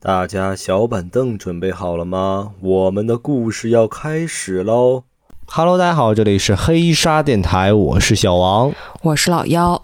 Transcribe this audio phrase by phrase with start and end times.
[0.00, 2.52] 大家小板凳准备好了吗？
[2.60, 5.02] 我们的故事要开始喽
[5.46, 8.72] ！Hello，大家好，这里是黑沙电台，我是小王，
[9.02, 9.82] 我是老妖。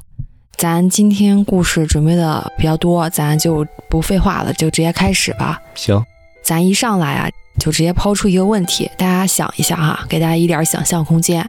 [0.57, 5.61] 咱今天故事准备的比较多，咱就不废话了，就直接开始吧。
[5.75, 6.01] 行，
[6.45, 7.29] 咱一上来啊，
[7.59, 11.45] 就直接抛出一个问题，大家想一下哈，给大家一点想象空间。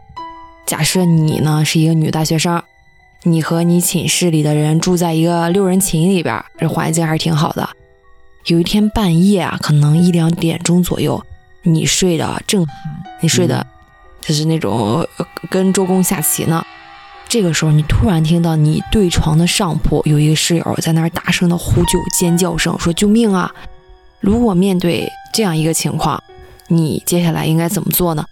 [0.66, 2.59] 假设你呢是一个女大学生，
[3.21, 7.70] 你和你寝室里的人住在一个六人寝里边，这环境还是挺好的。
[8.46, 11.24] 有一天半夜啊，可能一两点钟左右，
[11.64, 12.68] 你睡得正酣，
[13.21, 13.65] 你睡的，
[14.21, 15.07] 就是那种
[15.50, 16.64] 跟周公下棋呢。
[17.28, 23.52] 这个时候，你突然听到你对床的上铺有一个室友在那儿大声的呼救、尖叫声，说救命啊！
[24.19, 26.24] 如果面对这样一个情况，
[26.68, 28.24] 你接下来应该怎么做呢？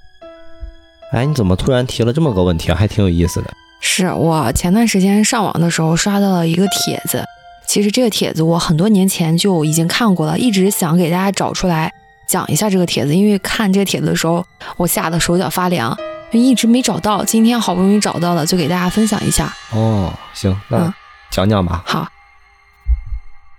[1.11, 2.75] 哎，你怎么突然提了这么个问题啊？
[2.75, 3.51] 还挺有意思的。
[3.81, 7.25] 是我前段时间上网的时候刷到了一个帖子。
[7.73, 11.91] 其实这个帖子我很多年前就已经看过了，一直想给大家找出来
[12.29, 14.45] 讲一下这个帖子，因为看这个帖子的时候，
[14.77, 15.97] 我吓得手脚发凉，
[16.31, 17.25] 一直没找到。
[17.25, 19.51] 今天好不容易找到了，就给大家分享一下。
[19.71, 20.93] 哦，行，那
[21.31, 21.81] 讲讲吧。
[21.83, 22.07] 好，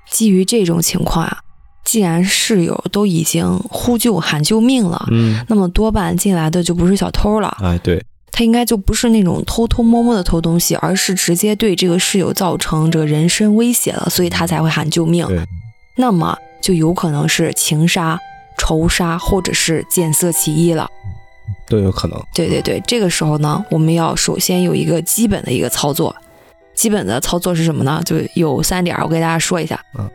[0.08, 1.38] 基于这种情况啊，
[1.82, 7.56] 既然室友都已经呼救喊救命了，嗯，那么多半进来的就不是小偷了。
[7.60, 8.00] 哎，对。
[8.36, 15.24] 他应该就不是那种偷偷摸摸的偷东西，而是直接对这个室友造成这个人身威胁了，所以他才会喊救命。
[15.94, 18.18] 那么就有可能是情杀、
[18.58, 20.90] 仇杀，或者是见色起意了，
[21.68, 22.20] 都有可能。
[22.34, 26.16] 对对对，这个时候呢，我们要首先有一个基本的一个操作，
[26.74, 28.02] 基本的操作是什么呢？
[28.04, 29.80] 就有三点，我给大家说一下。
[29.96, 30.10] 嗯。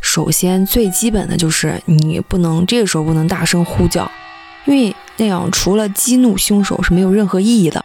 [0.00, 4.08] 首先最基本的就是你不能这个时候不能大声呼叫。
[4.66, 7.84] 因为那样除了激怒凶手是没有任何意义的。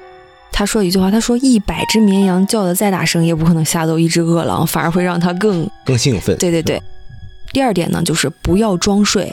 [0.51, 6.37] 他说一句话，他说一百只绵羊叫的再大声，也不可能吓走一只饿狼，反而会让他更 更兴奋。
[6.37, 6.81] 对对对。
[7.51, 9.29] 第二点呢，就是不要装睡，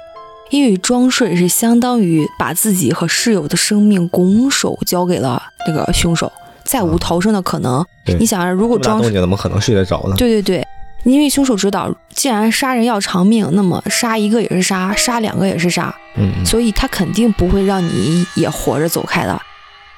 [0.50, 6.30] 因为装睡是相当于把自己和室友的生命拱手交给了那个凶手，
[6.64, 7.84] 再无逃生的可能。
[8.18, 10.16] 你想，如果装睡怎么可能睡得着呢？
[10.16, 10.66] 对对对。
[11.04, 19.40] 因为凶手知道，既然杀人要偿命，那么杀一个也是杀，杀两个也是杀，嗯，所以他肯定不会让你也活着走开的。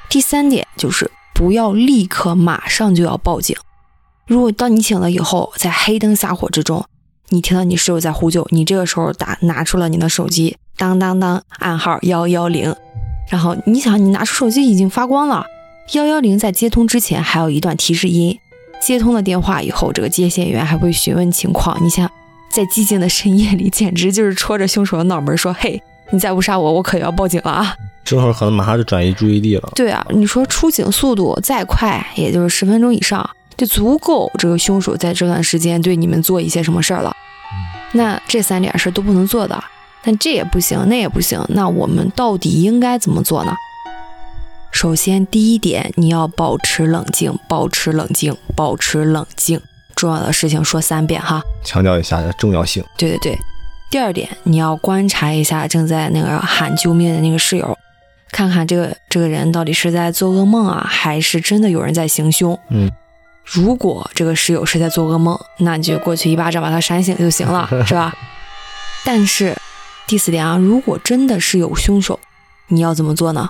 [0.08, 3.56] 第三点就是不要立刻马上就要报警。
[4.26, 6.84] 如果当你醒了以后，在黑灯瞎火之中，
[7.28, 12.74] 你听到你室友在呼救，你这个时候打拿出了你的手机，当当当，暗号幺幺零，
[13.28, 15.44] 然后你想，你拿出手机已经发光了，
[15.92, 18.38] 幺幺零在接通之前还有一段提示音。
[18.84, 21.82] 接通了电话以后，这个接线员还会询问情况。
[21.82, 22.06] 你想，
[22.50, 27.74] 在寂静的深夜里，简直就是戳着凶手的脑门说：“嘿，你再不杀我，我可要报警了啊！”
[28.04, 29.72] 凶手可能马上就转移注意力了。
[29.74, 37.16] 对啊，你说出警速度再快，也就是十分钟以上，就足够这个凶手在这段时间对你们做一些什么事儿了。
[37.92, 39.64] 那这三点是都不能做的，
[40.02, 41.42] 但这也不行，那也不行。
[41.48, 43.54] 那我们到底应该怎么做呢？
[44.74, 49.60] 首先，第一点，你要保持冷静，保持冷静，保持冷静。
[49.94, 52.84] 重要的事情说三遍哈，强调一下重要性。
[52.98, 53.38] 对对对。
[53.88, 57.78] 第二点，你要观察一下正在那个喊救命的那个室友，
[58.32, 62.58] 看看这个这个人到底是在做噩梦啊，还是真的有人在行凶。
[62.70, 62.90] 嗯。
[63.44, 68.12] 如果这个室友是在做噩梦，那你就过去一巴掌把他扇醒就行了， 是吧？
[69.04, 69.56] 但是
[70.08, 72.18] 第四点啊，如果真的是有凶手，
[72.66, 73.48] 你要怎么做呢？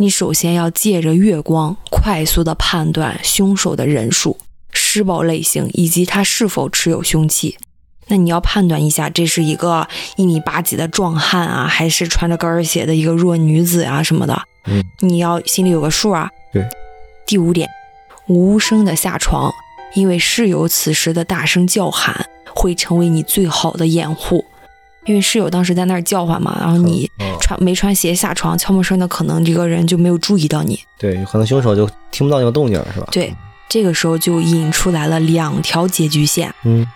[0.00, 4.38] 你首先要借着月光快速的判断凶手的人数、
[4.72, 7.58] 施暴类型以及他是否持有凶器。
[8.06, 14.40] 那你要判断一下，这是一个一米八几的壮汉啊，还是穿着高跟鞋的一个弱女子啊什么的？
[14.66, 16.30] 嗯，你要心里有个数啊。
[16.52, 16.64] 对。
[17.26, 17.68] 第五点，
[18.28, 19.52] 无声的下床，
[19.94, 24.44] 因为室友此时的大声叫喊会成为你最好的掩护。
[25.08, 27.10] 因为室友当时在那儿叫唤嘛，然后你
[27.40, 30.78] 穿没穿鞋下床，悄没声的，可能这个人就没有注意到你。
[30.98, 33.08] 对，可能凶手就听不到那个动静，是吧？
[33.10, 33.34] 对，
[33.70, 36.54] 这个时候就引出来了两条结局线。
[36.64, 36.86] 嗯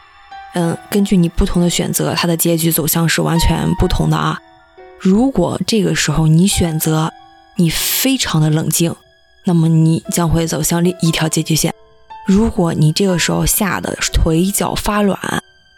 [0.55, 4.39] 嗯，根据你不同的选择，它的结局走向是完全不同的啊。
[4.99, 7.11] 如果这个时候你选择
[7.57, 8.95] 你非常的冷静，
[9.45, 11.73] 那么你将会走向另一条结局线；
[12.27, 15.19] 如果你这个时候吓得腿脚发软，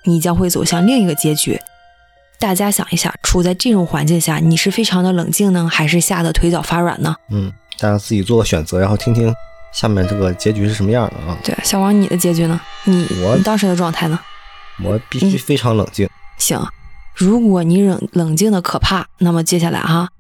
[0.03, 1.57] 你将会走向另一个结局。
[2.45, 7.17] 大家想一下，处在这种环境下，你是非常的冷静呢，还是吓得腿脚发软呢？
[7.31, 9.33] 嗯，大家自己做个选择，然后听听
[9.73, 11.39] 下面这个结局是什么样的啊？
[11.43, 12.61] 对，小王，你的结局呢？
[12.85, 14.21] 你我你当时的状态呢？
[14.85, 16.07] 我必须非常冷静。
[16.37, 16.63] 行，
[17.15, 20.11] 如果你冷冷静的可怕，那么接下来哈，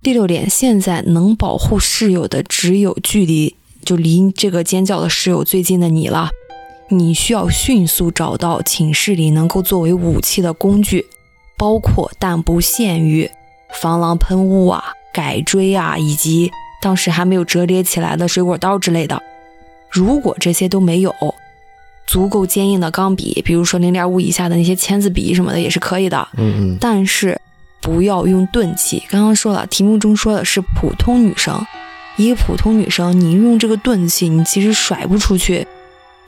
[0.00, 6.30] 第六点，现在能保护室友的只有距离就离这个尖叫的室友最近的你了。
[6.90, 11.04] 你需要迅速找到寝室里能够作为武器的工具，
[11.56, 13.30] 包括但不限于
[13.80, 19.22] 防狼喷雾啊、改锥啊，以及当时还没有折叠起来的水果刀之类的。
[19.90, 21.14] 如果这些都没有，
[22.06, 26.28] 足够坚硬的钢笔，比如说零点五以下的那些签字笔什么的也是可以的。
[26.36, 26.78] 嗯嗯。
[26.80, 27.40] 但是
[27.80, 29.02] 不要用钝器。
[29.08, 31.64] 刚刚说了，题目中说的是普通女生，
[32.16, 35.66] 一个普通女生，你用这个钝器，你其实甩不出去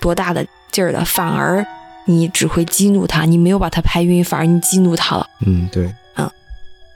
[0.01, 1.67] 多大的劲儿的，反而
[2.07, 5.29] 你只会激怒他，你没有把他拍晕，反而你激怒他了。
[5.45, 5.95] 嗯，对。
[6.15, 6.31] 嗯。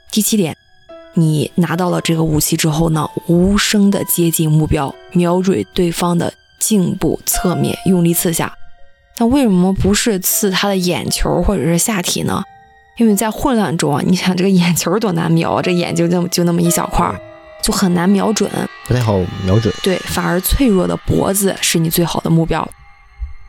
[0.09, 0.57] 第七点，
[1.13, 8.53] 你拿到了这个武器之后呢，无声的接近目标，瞄准对方的颈部侧面，用力刺下。
[9.17, 12.43] 那为什么不是刺他的眼球或者是下体呢？
[12.97, 17.13] 因为在混乱中啊，你想这个眼球多难瞄啊，这眼睛就就那么一小块，
[17.63, 18.49] 就很难瞄准，
[18.87, 19.73] 不太好瞄准。
[19.83, 22.67] 对，反而脆弱的脖子是你最好的目标。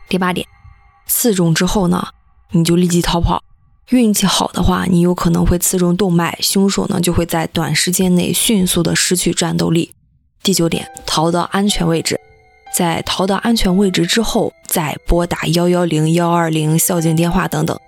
[0.09, 0.47] 第八点，
[1.15, 2.07] 刺中之后呢，
[2.53, 3.43] 你就立即逃跑。
[3.89, 9.93] 运气好的话，你有可能会刺中动脉，凶手呢就会在短时间内迅速的失去战斗力。
[10.41, 12.19] 第九点，逃到安全位置。
[12.75, 17.79] 在逃到安全位置之后，再拨打幺幺零、幺二零校警电话等等。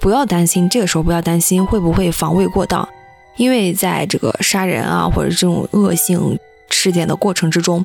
[0.00, 2.88] 不要担心，这个时候不要担心会不会防卫过当，
[3.36, 6.38] 因为在这个杀人啊或者这种恶性
[6.70, 7.84] 事件的过程之中，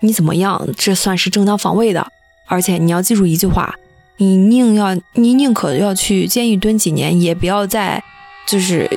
[0.00, 2.06] 你怎么样，这算是正当防卫的。
[2.48, 3.74] 而且你要记住一句话：
[4.18, 8.02] 你宁要你宁可要去监狱蹲几年，也不要在
[8.46, 8.88] 就是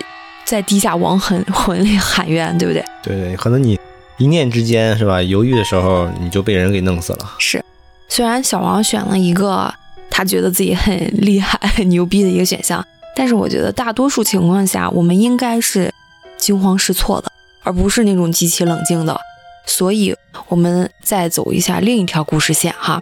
[0.45, 2.83] 在地下亡魂魂里喊冤，对不对？
[3.03, 3.79] 对对，可能你。
[4.17, 5.21] 一念之间是吧？
[5.21, 7.35] 犹豫的时候你就被人给弄死了。
[7.37, 7.63] 是，
[8.09, 9.73] 虽然小王选了一个
[10.09, 12.85] 他觉得自己很厉害、很牛逼的一个选项，
[13.15, 15.89] 但是我觉得大多数情况下我们应该是
[16.37, 17.31] 惊慌失措的，
[17.63, 19.17] 而不是那种极其冷静的。
[19.65, 20.13] 所以，
[20.49, 22.99] 我们再走一下另一条故事线哈，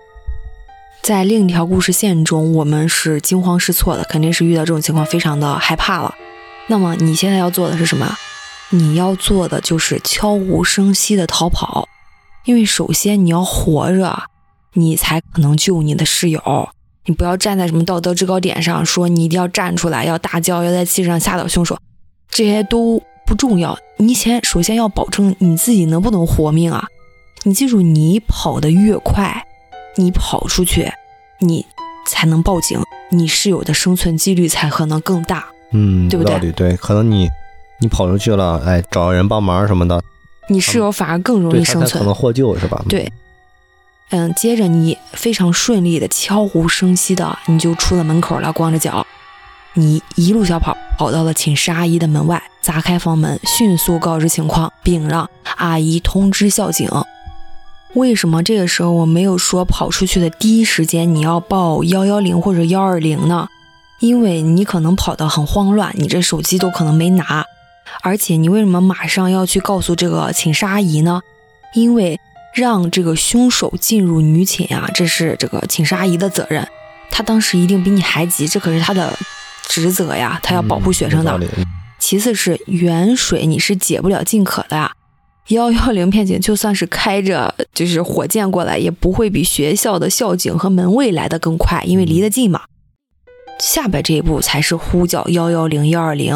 [1.07, 6.13] 在另一条故事线中，我们是惊慌失措的，肯定是遇到这种情况非常的害怕了。
[6.67, 8.13] 那么你现在要做的是什么？
[8.71, 11.87] 你要做的就是悄无声息的逃跑，
[12.43, 14.23] 因为首先你要活着，
[14.73, 16.41] 你才可能救你的室友。
[17.05, 21.77] 你不要站在什么道德制高点上，说你一定要站出来，要大叫，要在气势上吓倒凶手，
[22.29, 23.79] 这些都不重要。
[23.95, 26.85] 你先首先要保证你自己能不能活命啊！
[27.43, 29.46] 你记住，你跑得越快，
[29.97, 30.91] 你跑出去，
[31.39, 31.65] 你
[32.07, 35.45] 才能报警，你室友的生存几率才可能更大。
[35.73, 36.51] 嗯，对不对？
[36.53, 37.27] 对，可能你。
[37.79, 40.01] 你跑出去了，哎，找人帮忙什么的，
[40.49, 42.83] 你室友反而更容易生存，可能获救是吧？
[42.89, 43.13] 对，
[44.09, 49.05] 嗯，接着你非常顺利的悄无声息的你就出了门口了，光着脚，
[49.75, 56.89] 你一路小跑跑到了寝室阿姨的门外，砸开房门，迅速告知情况，并让阿姨通知校警。
[57.97, 63.47] 为什么这个时候我没有说跑出去的第一时间你要报幺幺零或者幺二零呢？
[63.99, 67.43] 因为你可能跑得很慌乱，你这手机都可能没拿。
[68.03, 71.21] 而且你为什么马上要去告诉这个寝室阿姨呢？
[71.73, 72.19] 因为
[72.53, 76.67] 让这个凶手进入女寝啊，这是这个寝室阿姨的责任。
[77.09, 79.17] 她当时一定比你还急，这可是她的
[79.67, 81.39] 职责呀，她要保护学生的。
[81.97, 84.91] 其次是远水你是解不了近渴的呀。
[85.49, 92.61] 幺幺零片警就算是开着就是火箭过来，也不会比学校的校警和门卫来的更快，因为离得近嘛。
[93.59, 96.35] 下边这一步才是呼叫幺幺零幺二零。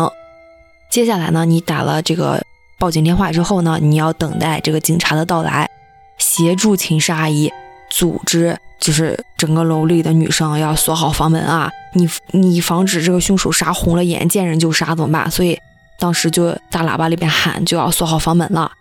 [0.89, 2.41] 接下来呢，你打了这个
[2.80, 5.70] 报警电话之后呢，你要等待这个警察的到来，
[6.18, 7.51] 协助寝室阿姨
[7.89, 15.30] 组织，就是整个楼里的女生要锁好房门啊，你你防止这个凶手杀红了眼，见人就杀怎么办？
[15.30, 15.60] 所以
[16.00, 18.72] 当时就大喇叭里边喊，就要锁好房门了。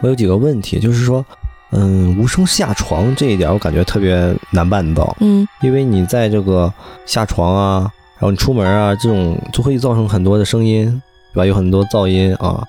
[0.00, 1.24] 我有几个问题，就是说，
[1.72, 6.72] 嗯，无声下床这一点，我感觉特别难办到，嗯，因为你在这个
[7.06, 7.80] 下床啊，
[8.18, 11.02] 然后你出门啊，这种就会造成很多的声音。
[11.34, 11.46] 对吧？
[11.46, 12.62] 有很多噪音啊，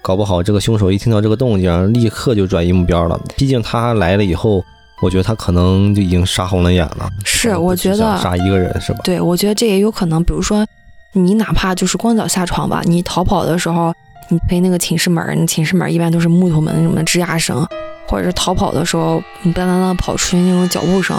[0.00, 3.20] 搞不好这个凶手一听到这个动静，立刻就转移目标了。
[3.36, 4.64] 毕竟他来了以后，
[5.02, 7.10] 我觉得他可能就已经杀红了眼了。
[7.22, 9.00] 是，我觉得杀一个人是吧？
[9.04, 10.24] 对，我觉得这也有可能。
[10.24, 10.66] 比如说，
[11.12, 13.92] 你哪怕就是光脚下床吧，你逃跑的时候，
[14.32, 17.66] 你推那个寝室门，那寝室门一般都是木头门，什么吱呀声，
[18.06, 21.16] 或者是逃跑的时候，你当当当跑出去那种脚步声，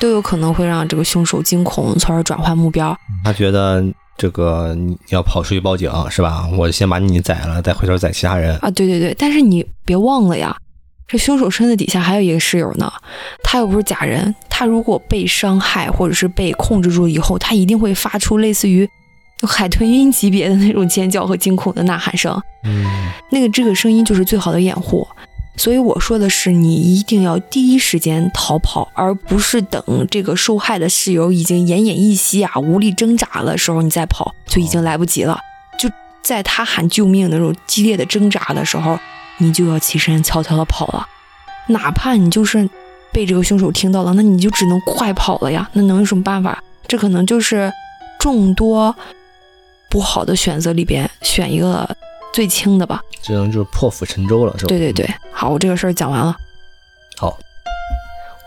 [0.00, 2.96] 都有可能会让这个凶手惊恐，从而转换目标。
[3.24, 3.84] 他觉得。
[4.16, 6.48] 这个你要跑出去报警是吧？
[6.56, 8.70] 我先把你宰了，再回头宰其他人啊！
[8.70, 10.56] 对对对，但是你别忘了呀，
[11.08, 12.92] 这凶手身子底下还有一个室友呢，
[13.42, 18.88] 他又不是假人，他如果被伤害或者是被控制住以后，他一定会发出类似于
[19.42, 22.40] 海豚音级别的那种尖叫和惊恐的呐喊声。
[22.64, 25.06] 嗯，那个这个声音就是最好的掩护。
[25.56, 35.38] 所以我说的是，你一定要第一时间逃跑，而不是等这个受害的室友已经奄奄一息啊、无力挣扎的时候你再跑，就已经来不及了。
[35.78, 35.88] 就
[36.22, 38.98] 在他喊救命那种激烈的挣扎的时候，
[39.38, 41.06] 你就要起身悄悄的跑了。
[41.68, 42.68] 哪怕你就是
[43.12, 45.68] 被这个凶手听到了，那你就只能快跑了呀。
[45.74, 46.60] 那能有什么办法？
[46.88, 47.72] 这可能就是
[48.18, 48.94] 众多
[49.94, 51.88] 不好的选择里边选一个。
[52.32, 54.68] 最轻的吧，只能就是破釜沉舟了，是吧？
[54.68, 56.34] 对对对，好，我这个事儿讲完了。
[57.16, 57.38] 好，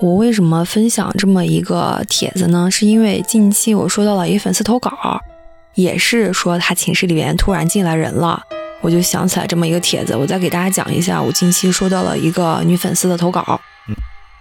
[0.02, 2.70] 我为什么分享这么一个帖子呢？
[2.70, 4.92] 是因为近期我收到了一个粉丝投稿，
[5.76, 8.44] 也是说他寝室里边突然进来人了，
[8.82, 11.22] 我就想起来这么一个帖子，我再给大家讲一下。
[11.22, 13.96] 我近期收到了一个女粉丝的投稿，嗯，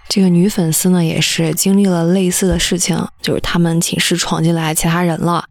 [0.09, 5.45] 这个女粉丝呢也是经历了类似的事情，就是他们寝室闯进来其他人了。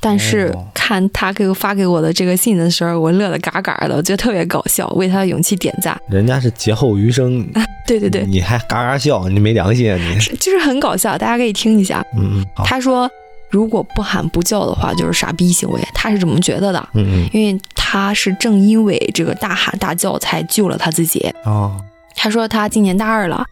[0.00, 5.98] 但是看他给我发给我的这个信的时候，我乐得嘎嘎的，我觉得特别搞笑，为他的勇气点赞。
[6.08, 7.44] 人家是劫后余生，
[7.86, 10.18] 对对对，你还嘎嘎笑，你没良心啊你！
[10.38, 12.04] 就是很搞笑，大家可以听一下。
[12.16, 13.10] 嗯嗯，他说
[13.50, 16.88] 如果不喊不叫的话，就是傻逼行为，他是怎么觉得的。
[16.94, 21.28] 嗯嗯，因为他是正因为这个大喊大叫才救了他自己。
[21.44, 21.76] 哦，
[22.14, 23.44] 他说他今年大二了，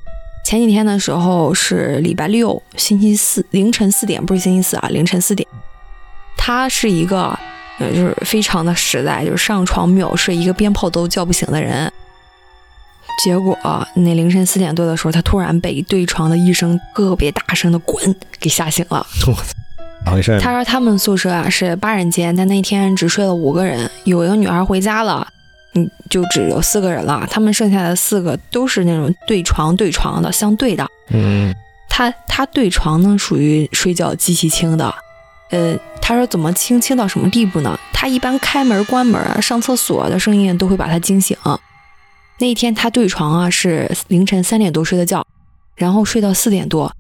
[0.45, 5.49] 前几天的时候是礼拜六，星期四凌晨四点，不是星期四啊，凌晨四点。
[6.47, 7.37] 他是一个，
[7.81, 11.93] 呃，就是非常的实在，就是上床秒睡，一个鞭炮都叫不醒的人。
[13.25, 13.59] 结果
[13.97, 19.05] 那凌晨四点多的时候，他突然被对床的一声特别大声的“滚”给吓醒了。
[19.19, 19.37] 怎么
[20.13, 20.39] 回事？
[20.39, 25.27] 他说他们宿舍啊是八人间，但那天只睡了五个人，有一个女孩回家了，
[25.75, 27.27] 嗯，就只有四个人了。
[27.29, 30.87] 他们剩下的四个都是那种对床对床的，相对的。
[31.11, 31.53] 嗯，
[31.89, 34.95] 他他对床呢属于睡觉极其轻的。
[35.51, 37.79] 呃，他说怎么轻轻到什么地步呢？
[37.93, 41.37] 他一般开门、关门啊、上厕所的声音都会把他惊醒。
[42.39, 45.27] 那一天他对床啊是凌晨三点多睡的觉，
[45.77, 46.93] 然后睡到四点多，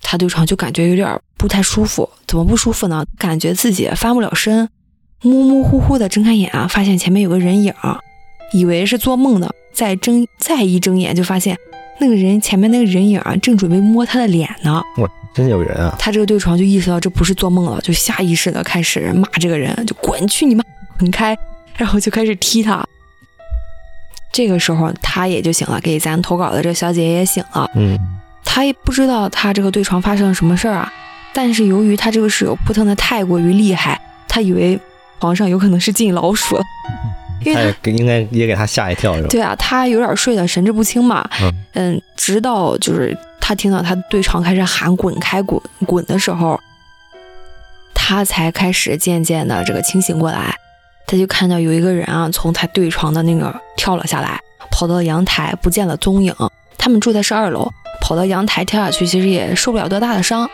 [0.00, 2.08] 他对床就感觉有点不太舒服。
[2.26, 3.04] 怎么不舒服呢？
[3.18, 4.68] 感觉自己翻不了身，
[5.22, 7.72] 模模糊糊的睁开眼啊，发现前面有个人影，
[8.52, 9.48] 以为是做梦呢。
[9.72, 11.56] 再睁再一睁眼，就发现
[12.00, 14.82] 那个人前面那个人影啊，正准备摸他的脸呢。
[15.34, 15.96] 真有人啊！
[15.98, 20.62] 他这个对床就意识到这不是做梦了，就下意识的开始骂这个人，就滚去你妈，
[20.96, 21.36] 滚开，
[21.76, 22.86] 然后就开始踢他。
[24.32, 27.68] 这个时候他也就醒了，给咱投稿的这个小姐姐也醒了。
[27.74, 27.98] 嗯，
[28.44, 30.92] 他也不知道他这个对床发生了什么事儿啊，
[31.32, 34.78] 但是由于他这个室友扑腾的太过于厉害，他以为
[35.18, 36.62] 床上有可能是进老鼠了，
[37.44, 39.28] 因为他应该也给他吓一跳是吧？
[39.28, 41.28] 对啊，他有点睡得神志不清嘛。
[41.72, 43.18] 嗯，直到就是。
[43.46, 46.58] 他听到他对床开始喊“滚开，滚滚”的时候，
[47.94, 50.56] 他才开始渐渐的这个清醒过来。
[51.06, 56.34] 他就看到有一个人啊，从他对床的那个跳了下来，跑到阳台，不见了踪影。
[56.78, 57.70] 他们住的是二楼，
[58.00, 60.48] 跑到阳台跳下去，其实也受不了多大的伤。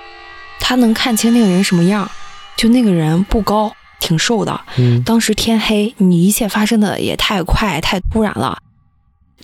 [0.58, 2.10] 他能看清那个人什么样，
[2.56, 4.60] 就那个人不高，挺瘦的。
[4.78, 8.58] 嗯，当时天黑，你一切发生的也太快，太突然了。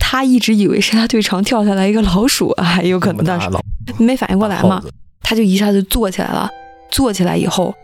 [0.09, 3.49] 他一直以为是他对床跳下来一个老鼠，啊有可能当时
[3.97, 4.81] 没反应过来嘛，
[5.21, 6.49] 他就一下子坐起来了。
[6.89, 7.75] 坐起来以后，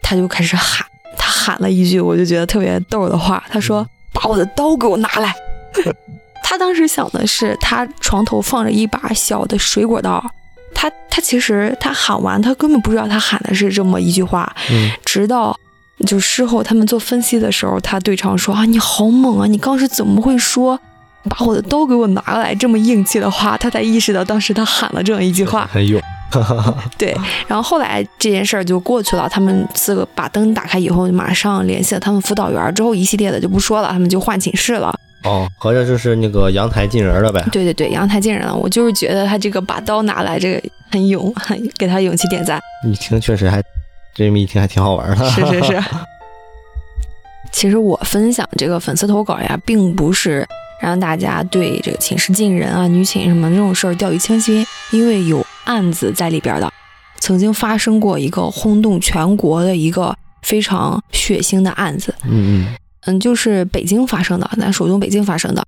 [0.00, 0.86] 他就开始喊，
[1.18, 5.34] 他喊了一句我就觉得特别逗的话，他说：“把我的刀给我拿来。
[6.44, 10.24] ”他当时想的是，他床头放着一把小的水果刀。
[10.72, 14.54] 他他其实他喊完，他根本不知道他喊的是这么一句话。
[14.70, 15.58] 嗯，直到
[16.06, 19.46] 就事后他们做分析的时候，他对床说：“啊，你好猛啊！
[19.48, 20.78] 你刚是怎么会说？”
[21.28, 25.68] 把我的刀给我拿来，这么硬气的话，他才意识到当时他喊了这样一句话。
[25.72, 26.00] 很勇。
[26.98, 27.16] 对，
[27.46, 29.28] 然后后来这件事儿就过去了。
[29.28, 32.74] 他们四个把灯打开以后，马上联系了他们辅导员。
[32.74, 34.92] 之后一系列的就不说了，他们就换寝室了。
[35.22, 37.40] 哦，合着就是那个阳台进人了呗？
[37.52, 38.52] 对对对，阳台进人了。
[38.52, 42.60] 我就是觉得他这个把刀拿来，这个很勇，很给他勇气点赞。
[42.84, 43.62] 一听确实还，
[44.12, 45.30] 这么一听还挺好玩的。
[45.30, 45.80] 是是是。
[47.52, 50.44] 其实我分享这个粉丝投稿呀，并不是。
[50.84, 56.70] 让大家对这个寝室进人啊、女寝什么这种事儿掉以轻心，因为有案子在里边的。
[57.20, 62.74] 曾经发生过一个轰动全国的一个非常血腥的案子，嗯嗯
[63.06, 65.64] 嗯，就是北京发生的，咱首都北京发生的。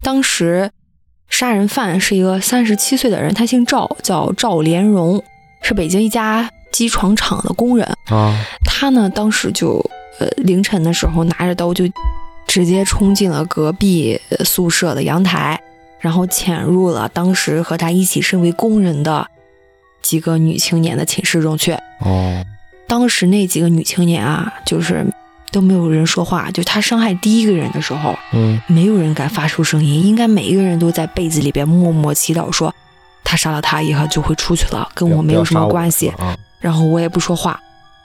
[0.00, 0.70] 当时
[1.28, 5.20] 杀人犯是一个三十七岁的人，他姓赵，叫赵连荣，
[5.60, 8.32] 是北京一家机床厂的工人啊。
[8.64, 9.84] 他呢，当时就
[10.20, 11.84] 呃凌晨的时候拿着刀就。
[12.56, 15.60] 直接冲进了隔壁宿舍的阳台，
[16.00, 19.28] 然后潜入了当时和他一起身为工人的
[20.00, 21.76] 几个女青年的寝室中去。
[22.00, 22.42] 哦，
[22.88, 25.06] 当时那几个女青年啊，就是
[25.52, 26.50] 都没有人说话。
[26.50, 32.74] 就他伤害第一个人的时候，嗯，没有人敢发出声音，应该每一个人都在被子里边默默祈祷，说
[33.22, 36.08] 他杀了他以后就会出去了，跟我没有什么关系。
[36.16, 37.60] 啊，然后我也不说话，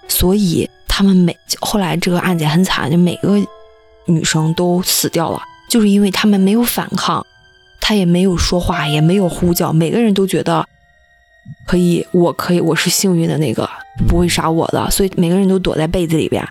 [0.10, 3.39] 所以他们每后来这个案件很惨，就每个
[4.12, 7.25] 女生都死掉了，就是因为他们没有反抗，
[7.80, 10.68] 他也没有说话，也没有呼叫，每个人都觉得
[11.65, 13.70] 可以，我可以，我是幸运的那个，
[14.08, 16.46] 不会杀我的，所以每个人都躲在被子里边。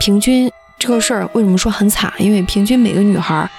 [0.00, 2.12] 平均这个事儿为什么说很惨？
[2.18, 3.50] 因为平均每个女孩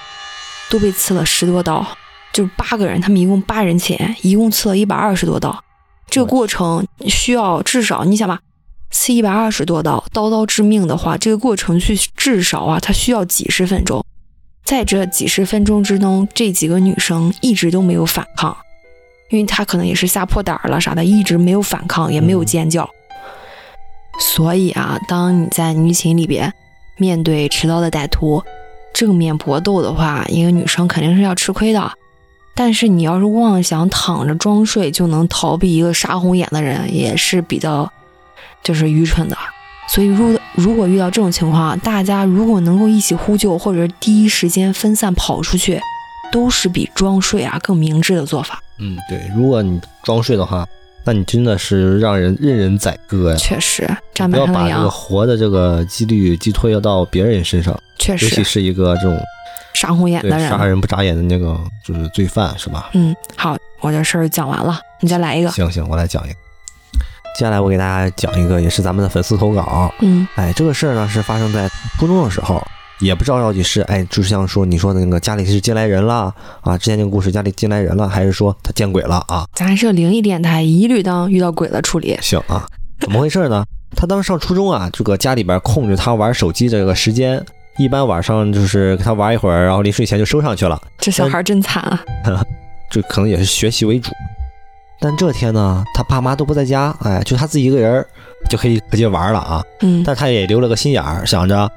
[0.70, 1.86] 都被刺了十多刀，
[2.32, 5.64] 就是八个人，他们一共八人前，一共刺了一百二十多刀。
[6.10, 8.40] 这个过程需要至少，你想吧，
[8.92, 14.04] 刺一百二十多刀，刀刀致命的话，这个过程去至少啊，它需要几十分钟。
[14.66, 18.56] 在这几十分钟之中，这几个女生一直都没有反抗，
[19.30, 22.88] 因为她可能也是吓破胆了啥的，一直没有反抗，也没有尖叫。
[24.20, 26.54] 所以啊，当你在女寝里边
[26.98, 28.44] 面对持刀的歹徒
[28.94, 31.92] 正面搏斗的话，一个女生肯定是要吃亏的。
[32.54, 37.90] 但是你要是妄想躺着装睡就能逃避一个杀红眼的人，也是比较
[38.64, 39.38] 就是愚蠢的。
[39.88, 45.82] 所以，如如果遇到这种情况，大家如果能够一起呼救，或者是第一时间分散跑出去，
[46.32, 48.62] 都是比装睡啊更明智的做法。
[48.78, 50.64] 嗯，对，如果你装睡的话，
[51.04, 53.38] 那你真的是让人任人宰割呀。
[53.38, 59.20] 确实，站不要把这个活的这个几率寄托到别人身上，确实尤其是一个这种
[59.74, 60.48] 杀红眼的人。
[60.48, 62.92] 杀人不眨眼的那个就是罪犯，是吧？
[62.94, 65.50] 嗯，好，我这事儿讲完了，你再来一个。
[65.50, 66.36] 行行，我来讲一个。
[67.40, 69.90] 接下来我给大家讲一个，也是咱们的粉丝投稿。
[70.02, 72.62] 嗯哎，这个事儿呢是发生在初中的时候，
[73.00, 79.46] 也不知道到底是哎，就是像说你说的那个家里是进来人了啊，之前那个故事家里进来人了，还是说他见鬼了啊？
[79.54, 82.18] 咱是个灵异电台，一律当遇到鬼了处理。
[82.22, 82.68] 行啊，
[83.00, 83.64] 怎么回事呢？
[83.96, 87.42] 他当时上初中啊，这个家里边控制他玩手机这个时间，
[87.78, 92.04] 一般晚上就是给他玩一会儿，然后临睡前就收上去了，这小孩真惨啊！
[92.92, 94.12] 这可能也是学习为主。
[95.02, 98.06] 但这天呢，他爸妈都不在家，哎，就他自己一个人
[98.50, 99.64] 就可以直接玩了啊。
[99.82, 101.70] 嗯但他也留了个心眼儿，想着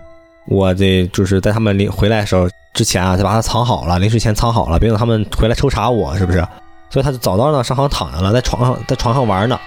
[0.47, 6.45] 我得就是在他们临回来的时候之前啊，再把它藏好了，临睡前藏好了，别等他们回来抽查我，是不是？
[6.91, 9.58] 所以他就早早的上床躺着了，在床上在床上玩呢。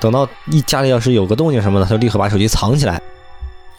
[0.00, 3.00] 等到一家里要是有个动静什么的，他就立刻把手机藏起来。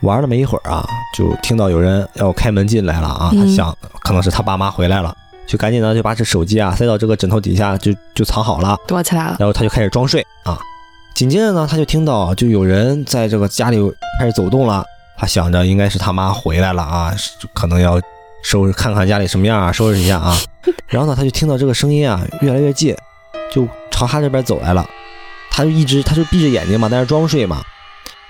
[0.01, 0.83] 玩了没一会儿啊，
[1.15, 5.15] 就听到有人要开门进来了啊，他嗯想可能是他爸妈回来了，
[5.47, 8.77] 就赶紧呢就把这手机啊塞到这个枕头底下，就就藏好了。
[8.87, 9.35] 躲起来了。
[9.39, 10.57] 然后他就开始装睡啊。
[11.13, 13.77] 紧接着呢，他就听到就有人在这个家里
[14.19, 14.83] 开始走动了。
[15.17, 17.13] 他想着应该是他妈回来了啊，
[17.53, 17.99] 可能要
[18.43, 20.35] 收拾看看家里什么样啊，收拾一下啊。
[20.87, 22.95] 然后呢，他就听到这个声音啊越来越近，
[23.51, 24.87] 就朝他这边走来了。
[25.51, 27.61] 他就一直他就闭着眼睛嘛，在那装睡嘛。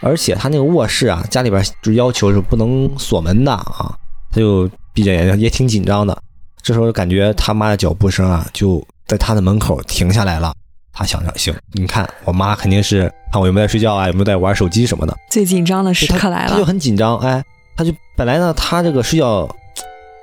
[0.02, 3.96] 而且他那个卧室啊，家里边就要求是不能锁门的啊，
[4.32, 6.18] 他就闭着眼睛，也挺紧张的。
[6.64, 10.54] 这时候感觉他妈的脚步声啊，就在他的门口停下来了。
[10.94, 16.66] 他想着，行，你看我妈肯定是看我有没有在睡觉啊，有没有在玩手机什么的，最紧张的时刻来了他就。
[16.66, 17.18] 很紧张。
[17.20, 17.42] 哎，
[17.78, 19.48] 他就本来呢，他这个睡觉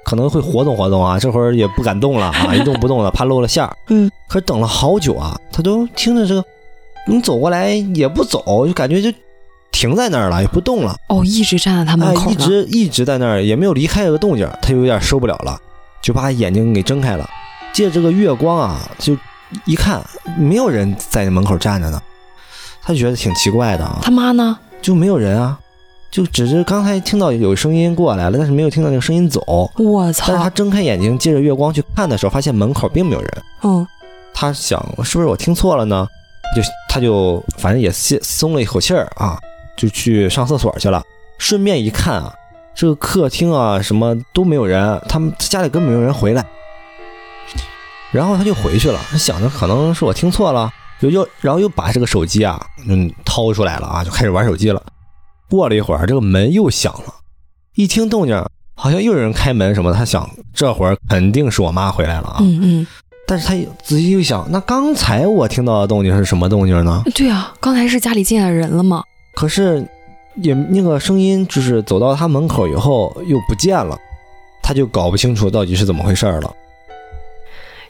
[0.04, 3.74] 可能会活动活动啊，这会儿也不敢动了啊， 一动不动的，怕露了馅儿。
[3.88, 6.44] 嗯，可是等了好久啊，他都听着这个，
[7.06, 9.10] 你走过来也不走，就感觉就
[9.72, 10.94] 停在那儿了，也不动了。
[11.08, 12.30] 哦，一直站在他门哎，口呢。
[12.30, 15.58] 一直一直在那儿，也没有离开这个动静，他就有点受不了了，
[16.02, 17.28] 就把眼睛给睁开了。
[17.72, 19.16] 借着这个月光啊，就
[19.64, 20.02] 一看
[20.36, 22.02] 没有人在门口站着呢，
[22.82, 24.58] 他就觉得挺奇怪的啊，他妈呢？
[24.80, 25.58] 就没有人啊，
[26.10, 29.70] 就只是刚才听到有声音过来了，但是没有听到那个声音走。
[29.76, 30.50] 我操但是他！
[30.50, 33.42] 睁开眼睛，借着月光去看的时候，发现门口并没有人。
[33.62, 33.86] 嗯，
[34.32, 36.06] 他想，是不是我听错了呢？
[36.56, 39.38] 就他就反正也松松了一口气儿啊，
[39.76, 41.02] 就去上厕所去了。
[41.38, 42.32] 顺便一看啊，
[42.78, 46.46] 这个客厅啊什么都没有人，他们家里根本没有人回来。
[48.12, 54.80] 然后他就回去了，他想着可能是我听错了，就又然后又把这个手机啊嗯掏出来了啊，就开始玩手机了。
[55.50, 57.12] 过了一会儿，这个门又响了，
[57.74, 58.40] 一听动静，
[58.76, 62.36] 好像又有人开门什么，他想这会儿肯定是我妈回来了啊。
[62.38, 62.86] 嗯嗯，
[63.26, 67.02] 但是他仔细一想，那刚才我听到的动静是什么动静呢？
[67.12, 69.02] 对啊，刚才是家里进来人了吗？
[69.34, 69.84] 可是
[70.42, 73.98] 也那个声音就是走到他门口以后又不见了，
[74.62, 76.54] 他就搞不清楚到底是怎么回事了。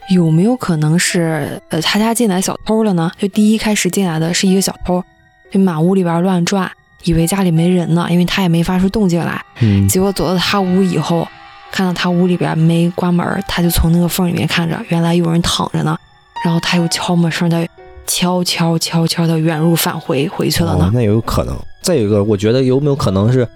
[0.09, 3.11] 有没有可能是呃他家进来小偷了呢？
[3.17, 5.03] 就第一开始进来的是一个小偷，
[5.51, 6.71] 就满屋里边乱转，
[7.03, 9.39] 以为家里没人呢，因为他也没发出动静来。
[9.59, 11.27] 嗯结果走到他屋以后，
[11.71, 15.95] 看到他屋里边没关门，他就从那个缝里面看着，原来有人躺着呢。
[16.43, 17.67] 然后他又悄没声的
[18.11, 20.85] 悄悄悄悄的远入返回回去了呢。
[20.85, 21.55] 哦，那也有可能。
[21.83, 23.47] 再有一个，我觉得有没有可能是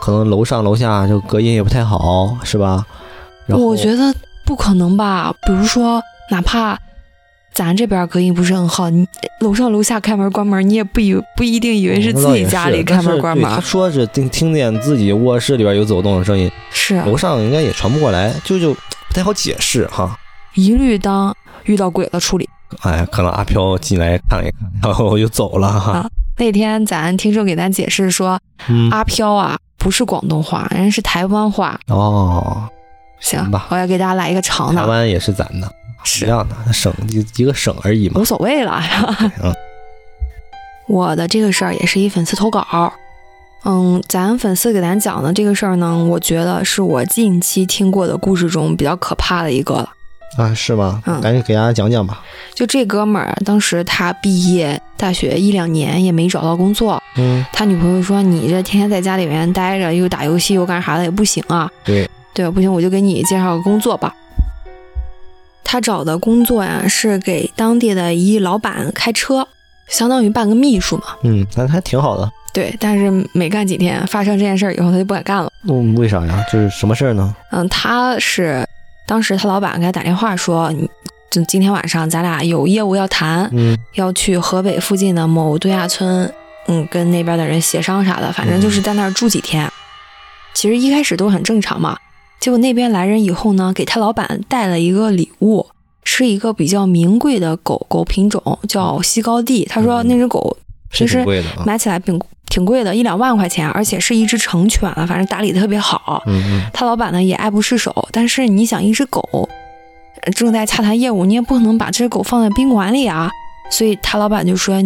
[0.00, 2.84] 可能楼上楼下就隔音也不太好，是吧？
[3.46, 4.12] 我觉得
[4.44, 5.32] 不可能吧。
[5.46, 6.76] 比如说，哪怕
[7.54, 9.06] 咱这边隔音不是很好，你
[9.38, 13.48] 楼上楼下开门关门，你也不以不一定以为是自己家里开门关门。
[13.48, 20.18] 他说是听听见自己卧室里边有走动的声音，是楼上应该也传不过来，就就不太好解释哈。
[20.54, 21.34] 一律当
[21.64, 22.48] 遇到鬼了处理。
[22.80, 26.08] 哎，可能阿飘进来看一看，然后就走了哈。
[26.38, 28.40] 那天咱听众给咱解释说，
[28.90, 32.68] 阿飘啊不是广东话，人家是台湾话哦。
[33.20, 34.80] 行吧，我要给大家来一个长的。
[34.80, 35.70] 台湾也是咱的，
[36.02, 36.92] 是一样的，省
[37.36, 38.82] 一个省而已嘛，无所谓了。
[39.40, 39.54] 嗯，
[40.88, 42.92] 我的这个事儿也是一粉丝投稿。
[43.64, 49.88] 嗯，咱粉丝给咱讲的这个事儿呢，我觉得是我近期听过的故事中比较可怕的一个了。
[50.36, 51.02] 啊，是吗？
[51.06, 52.22] 嗯，赶紧给大家讲讲吧。
[52.54, 57.02] 就这哥们儿，当时他毕业大学一两年也没找到工作。
[57.16, 64.14] 嗯，他女朋友说：“你这天天在家里面待着，又打游戏又干啥的也不行啊。”对，对，不行，我就给你介绍个工作吧。
[65.64, 69.46] 他找的工作呀，是给当地的一老板开车，
[69.86, 71.04] 相当于半个秘书嘛。
[71.22, 72.30] 嗯，那还挺好的。
[72.54, 75.50] 对，但是没干几天，发生这件事以后，他就不敢干了。
[75.68, 76.42] 嗯，为啥呀？
[76.50, 77.34] 就是什么事儿呢？
[77.50, 78.66] 嗯，他是。
[79.06, 80.88] 当时他老板给他打电话说：“你，
[81.30, 86.32] 就今天晚上咱俩有业务要谈，嗯，要去河北附近的某度假村，
[86.68, 89.70] 嗯，跟那边的人协商啥的，反正就是在那儿住几天。
[90.54, 91.98] 其实一开始都很正常嘛。
[92.40, 95.66] 结果那边来人以后呢，给他老板带了一个礼物，
[96.04, 99.64] 是一个比较名贵的狗狗品种，叫西高地。
[99.64, 100.56] 他说那只狗
[100.90, 101.24] 平时
[101.66, 102.20] 买起来并。”
[102.52, 106.22] 挺贵的，一两万块钱，而且是一只成犬了，反正打理特别好。
[106.26, 108.06] 嗯嗯，他老板呢也爱不释手。
[108.12, 109.48] 但是你想，一只狗
[110.34, 113.30] 正在洽谈业务，你也不可能把这只狗放在宾馆里啊。
[113.70, 114.76] 所以他老板就说，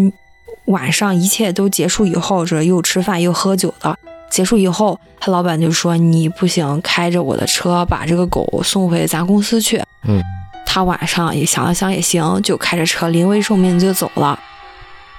[0.67, 3.99] 晚上一切都结束以后，这又吃饭又喝酒的。
[4.31, 9.83] 结束以后，他老板就说，你不行，开着我的车把这个狗送回咱公司去。
[10.07, 10.23] 嗯，
[10.65, 14.39] 他晚上也想了想也行，就开着车临危受命就走了。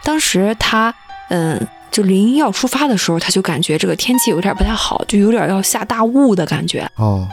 [0.01, 0.95] 当时他，
[1.27, 1.67] 嗯。
[1.91, 6.87] 就临要出发的时候，他就感觉这个天气有点不太好，就有点要下大雾的感觉。
[6.95, 7.27] 哦，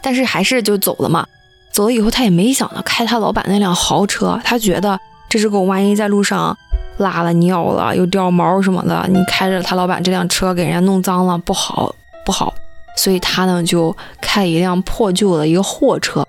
[0.00, 1.26] 但是还是就走了嘛。
[1.72, 6.56] 走了以后，他也没想到开他老板那辆豪车，他觉得这只狗万一在路上
[6.98, 12.54] 拉了尿了，又掉毛什么的，你开着他老板这辆车给人家弄脏了，不好不好。
[12.96, 16.24] 所以他呢就开一辆破旧的一个货车，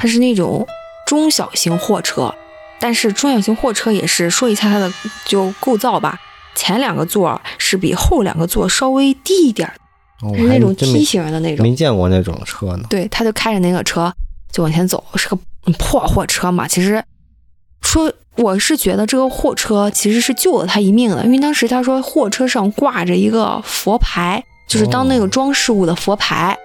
[0.00, 0.66] 它是那种
[1.06, 2.34] 中小型货车，
[2.80, 4.92] 但是中小型货车也是说一下它的
[5.24, 6.18] 就构造吧。
[6.58, 9.70] 前两个座是比后两个座稍微低一点
[10.36, 11.64] 是那种梯形的那种。
[11.64, 12.84] 没见过那种车呢。
[12.90, 14.12] 对，他就开着那个车
[14.50, 15.38] 就往前走，是个
[15.78, 16.66] 破货车嘛。
[16.66, 17.00] 其实
[17.82, 26.58] 说我是觉得这个货车其实是救了他一命的，因为当时他说货车上挂着一个佛牌，就是当那个装饰物的佛牌。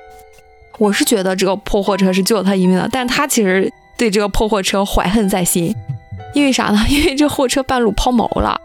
[0.79, 5.71] 我是觉得这个破货车是救了他一命的，但他其实对这个破货车怀恨在心，
[6.33, 6.83] 因为啥呢？
[6.89, 8.59] 因为这货车半路抛锚了。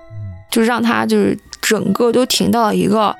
[0.51, 3.15] 就让他就是整个都停到了一个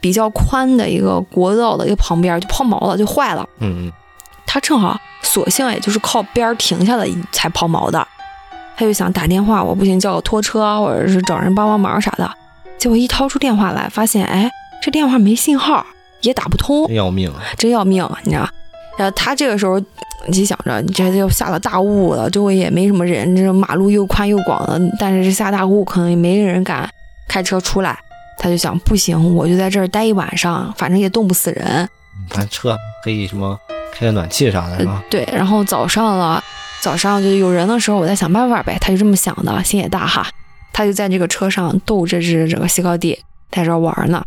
[0.00, 3.48] 比较宽的一个国道的一个旁边，就抛锚了，就坏了。
[3.60, 3.92] 嗯嗯，
[4.46, 8.06] 他正好索性也就是靠边停下了才抛锚的。
[8.76, 12.28] 他就想打电话，我不行叫个拖车或者是找人帮帮忙啥的。
[12.78, 14.50] 结果一掏出电话来，发现哎，
[14.82, 15.84] 这电话没信号，
[16.22, 18.48] 也打不通，真要命，真要命，你知道？
[18.98, 19.80] 然后他这个时候
[20.32, 26.88] 就想着，这又下了大雾了，周围也没什么人，这马路又宽又广的，但是这下大雾，可能也没人敢
[27.28, 27.98] 开车出来。
[28.38, 31.88] 他就想，不行，我就在这儿待一晚上，反正也冻不死人。
[32.30, 33.56] 咱车可以什么
[33.92, 35.02] 开个暖气啥的，是吧？
[35.08, 35.28] 对。
[35.32, 36.42] 然后早上了，
[36.80, 38.76] 早上就有人的时候，我再想办法呗。
[38.80, 40.26] 他就这么想的，心也大哈。
[40.72, 43.16] 他就在这个车上逗这只这个西高地
[43.50, 44.24] 在这玩呢。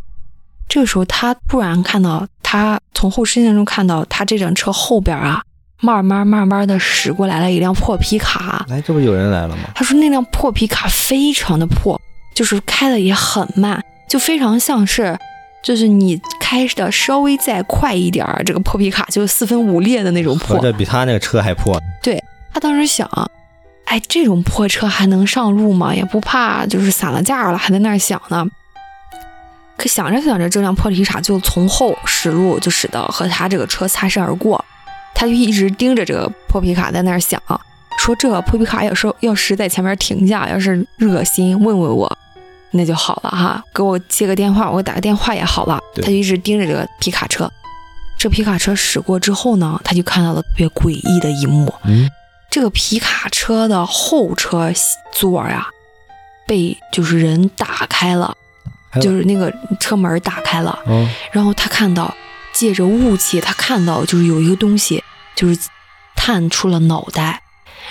[0.69, 5.41] 这个时候，他突然看到，他从后视镜中看到，他这辆车后边啊，
[5.81, 8.65] 慢慢慢慢的驶过来了一辆破皮卡。
[8.69, 9.63] 哎，这不有人来了吗？
[9.75, 11.99] 他说那辆破皮卡非常的破，
[12.33, 15.17] 就是开的也很慢，就非常像是，
[15.61, 20.57] 就是你开的稍微再快一点儿，这个破皮卡就四分五裂的那种破。
[20.59, 21.77] 这比他那个车还破。
[22.01, 23.09] 对他当时想，
[23.83, 25.93] 哎，这种破车还能上路吗？
[25.93, 28.47] 也不怕就是散了架了，还在那儿想呢。
[29.77, 34.63] 可想着想着，这辆破皮卡就从后驶入，就使得和他这个车擦身而过。
[35.13, 37.41] 他就一直盯着这个破皮卡，在那儿想，
[37.99, 42.17] 说这破皮卡要是要是在前面停下，要是热心问问我，
[42.71, 45.79] 那就好了哈，给我接个电话，我打个电话也好了。
[45.95, 47.49] 他就一直盯着这个皮卡车。
[48.17, 51.73] 这皮卡车驶过之后呢，他就看到了特别诡异的一幕。
[51.83, 52.09] 嗯，
[52.49, 54.71] 这个皮卡车的后车
[55.13, 55.67] 座呀，
[56.45, 58.35] 被就是人打开了。
[59.01, 60.77] 就是那个车门打开了，
[61.31, 62.13] 然后他看到
[62.53, 65.03] 借着雾气，他看到就是有一个东西，
[65.35, 65.57] 就是
[66.15, 67.41] 探出了脑袋，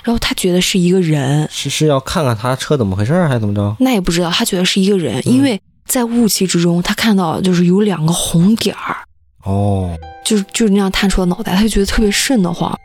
[0.03, 3.77] 然后他觉得是一个人，是是要看看他车怎么回事还是怎么着？
[3.81, 8.97] 那也不知道，他觉得是一个人，因为在雾气之中，他看到就是有两个红点儿，
[9.45, 12.77] 哦，就是就是那样探出了脑袋，他就觉得特别瘆得慌。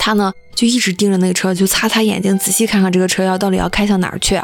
[0.00, 4.40] 他呢就一直盯着那个车，就擦擦眼睛，仔细看看这个车要到底要开向哪儿去。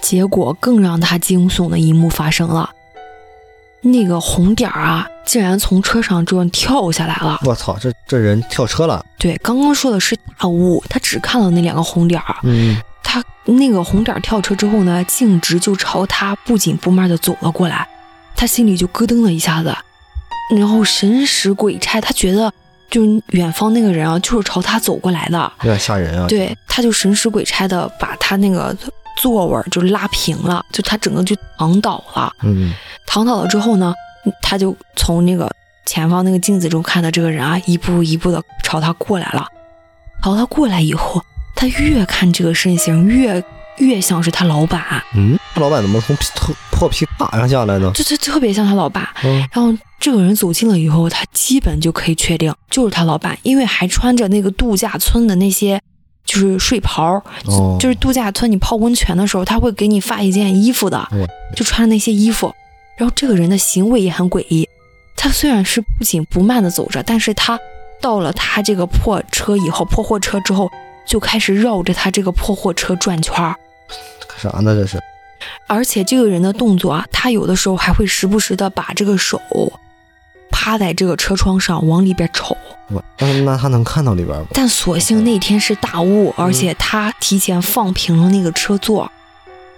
[0.00, 2.70] 结果更让他惊悚的一幕发生了，
[3.82, 7.38] 那个红点儿啊，竟然从车上这样跳下来了！
[7.44, 9.04] 我操，这这人跳车了？
[9.18, 12.36] 对，刚刚说的是大雾，他只看到那两个红点儿。
[12.42, 17.86] 嗯，他那个红点儿跳车之后呢，径直就朝他不紧不慢的走了过来，
[18.34, 19.74] 他心里就咯噔了一下子，
[20.56, 22.52] 然后神使鬼差，他觉得
[22.90, 26.26] 就是远方那个人啊，就是朝他走过来的，有点吓人啊。
[26.26, 28.76] 对，他就神使鬼差的把他那个。
[29.20, 32.32] 座位就拉平了，就他整个就躺倒了。
[32.42, 32.72] 嗯，
[33.06, 33.94] 躺倒了之后呢，
[34.40, 35.50] 他就从那个
[35.84, 39.46] 前方那个镜子中看到这个人啊，一步一步的朝他过来了。
[40.22, 41.22] 朝他过来以后，
[41.54, 43.44] 他越看这个身形，越
[43.76, 45.02] 越像是他老板。
[45.14, 47.90] 嗯，他老板怎么从破破皮卡上下来呢？
[47.94, 49.06] 就就特别像他老板。
[49.52, 55.78] 然后这个人走近了以后，他基本就可以确定就是他老板，因为还穿着那个度假村的那些。
[56.30, 57.20] 就是睡袍，
[57.80, 61.08] 就是度假村你泡温泉的时候，他会给你发一件衣服的，
[61.56, 62.54] 就穿那些衣服。
[62.96, 64.68] 然后这个人的行为也很诡异，
[65.16, 67.58] 他虽然是不紧不慢的走着，但是他
[68.00, 70.70] 到了他这个破车以后，破货车之后，
[71.04, 73.56] 就开始绕着他这个破货车转圈儿。
[74.28, 74.72] 干啥呢？
[74.72, 75.02] 这是？
[75.66, 79.40] 而且这个人的动作啊，他有的时候还会时不时的把这个手
[80.60, 82.54] 趴在这个车窗上往里边瞅。
[83.18, 84.46] 那那他能看到里边吗？
[84.52, 89.10] 但所幸那天是大雾，而且他提前放平了那个车座，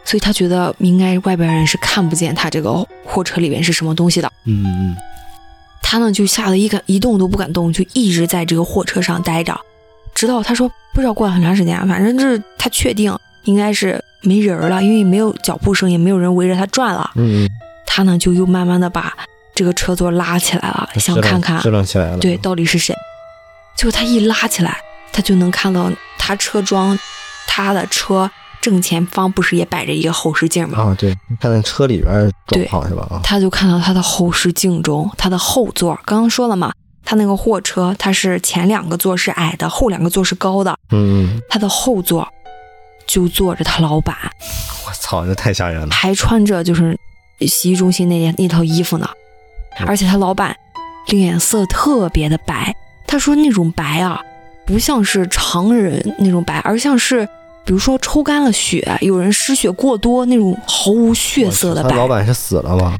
[0.05, 4.29] 所以他觉得应该外边人是看不见他这个货车里面是什么东西的。
[4.45, 4.97] 嗯嗯。
[5.81, 9.57] 他呢就吓得一敢一动都不敢动，就一直在这个货车上待着，
[10.17, 17.09] 直到他说不知道过了很长时间，反正就是他确定应该是没人了，因为没有脚步声，也没有人围着他转了。
[17.15, 17.49] 嗯。
[17.87, 19.13] 他呢就又慢慢的把。
[19.63, 22.19] 这个车座拉起来了，想看看，支棱起来了。
[22.19, 22.93] 对，到底是谁？
[23.77, 24.77] 结果他一拉起来，
[25.13, 26.99] 他就能看到他车窗，
[27.47, 28.29] 他的车
[28.61, 30.83] 正前方不是也摆着一个后视镜吗？
[30.83, 33.07] 啊，对，看那车里边状况是吧？
[33.09, 36.73] 啊，他就看到他的后视镜中，他的后座，刚刚说了嘛，
[37.05, 40.77] 他那个货车，他是前两个座是矮的，后两个座是高的。
[40.91, 42.27] 嗯，他的后座
[43.07, 44.17] 就坐着他老板。
[44.89, 45.89] 我操，这太吓人了！
[45.93, 46.99] 还穿着就是
[47.47, 49.09] 洗浴中心那那套衣服呢。
[49.87, 50.57] 而且他老板
[51.09, 52.75] 脸色特别的白，
[53.07, 54.21] 他说那种白啊，
[54.67, 57.27] 不像是常人那种白，而像是
[57.65, 61.91] 比如说抽干了血，有人失血过多那种毫无血色的白。
[61.91, 62.97] 他老板是死了吗？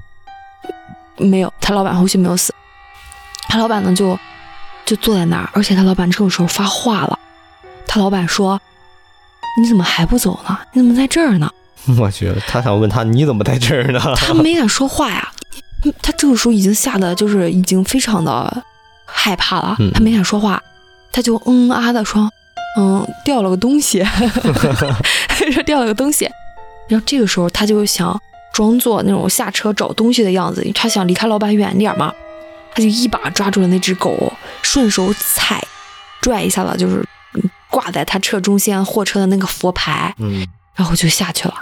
[1.19, 2.53] 没有，他老板后续没有死。
[3.49, 4.19] 他老板呢就
[4.85, 7.19] 就坐在那儿，而且他老板这个时候发话了。
[7.87, 8.59] 他老板说
[9.61, 10.59] ：“你怎么还不走呢？
[10.73, 11.51] 你怎么在这儿呢？”
[11.99, 14.01] 我去，他想问他你怎么在这儿呢？
[14.17, 15.31] 他没敢说话呀。
[16.01, 18.65] 他这个时候已经吓得，就是已经非常的
[19.05, 19.77] 害怕了。
[19.93, 20.63] 他没敢说话，
[21.11, 22.31] 他就嗯啊的说
[22.79, 24.05] ：“嗯，掉了个东西，
[25.53, 26.29] 说 掉了个东西。”
[26.89, 28.21] 然后这个时候他就想
[28.53, 32.13] 装作那种下车找东西的样子，他想离开老板远点嘛。
[32.75, 35.63] 他就一把抓住了那只狗，顺手踩
[36.23, 37.07] 拽一下子，就是
[37.69, 41.55] 挂在他车中间货车的那个佛牌，嗯，然后就下去了。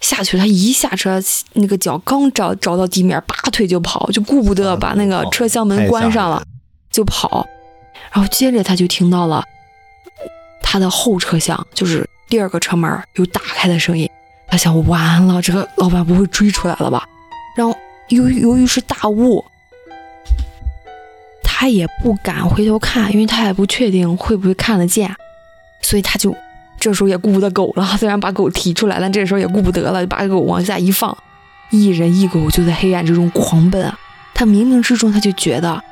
[0.00, 1.20] 下去，他一下车，
[1.54, 6.42] 那个脚刚着着到地面，拔腿就跑，就顾不得把那个车厢门关上了，
[6.90, 7.46] 就跑。
[8.12, 9.42] 然后接着他就听到了
[10.62, 14.08] 他的后车厢，就是第二个车门有打开的声音。
[14.48, 17.08] 他想，完了，这个老板不会追出来了吧？
[17.56, 17.76] 然后
[18.08, 19.44] 由于由于是大雾，
[21.42, 25.14] 他也不敢回头看，因为他也不确定会不会看得见，
[25.80, 26.36] 所以他就。
[26.78, 31.16] 这时候也顾不得狗了， 虽然把狗提出来，但这时候也顾不得了，就把狗往下一放，
[31.70, 33.92] 一人一狗就在黑暗之中狂奔。
[34.34, 35.82] 他冥冥之中他就觉得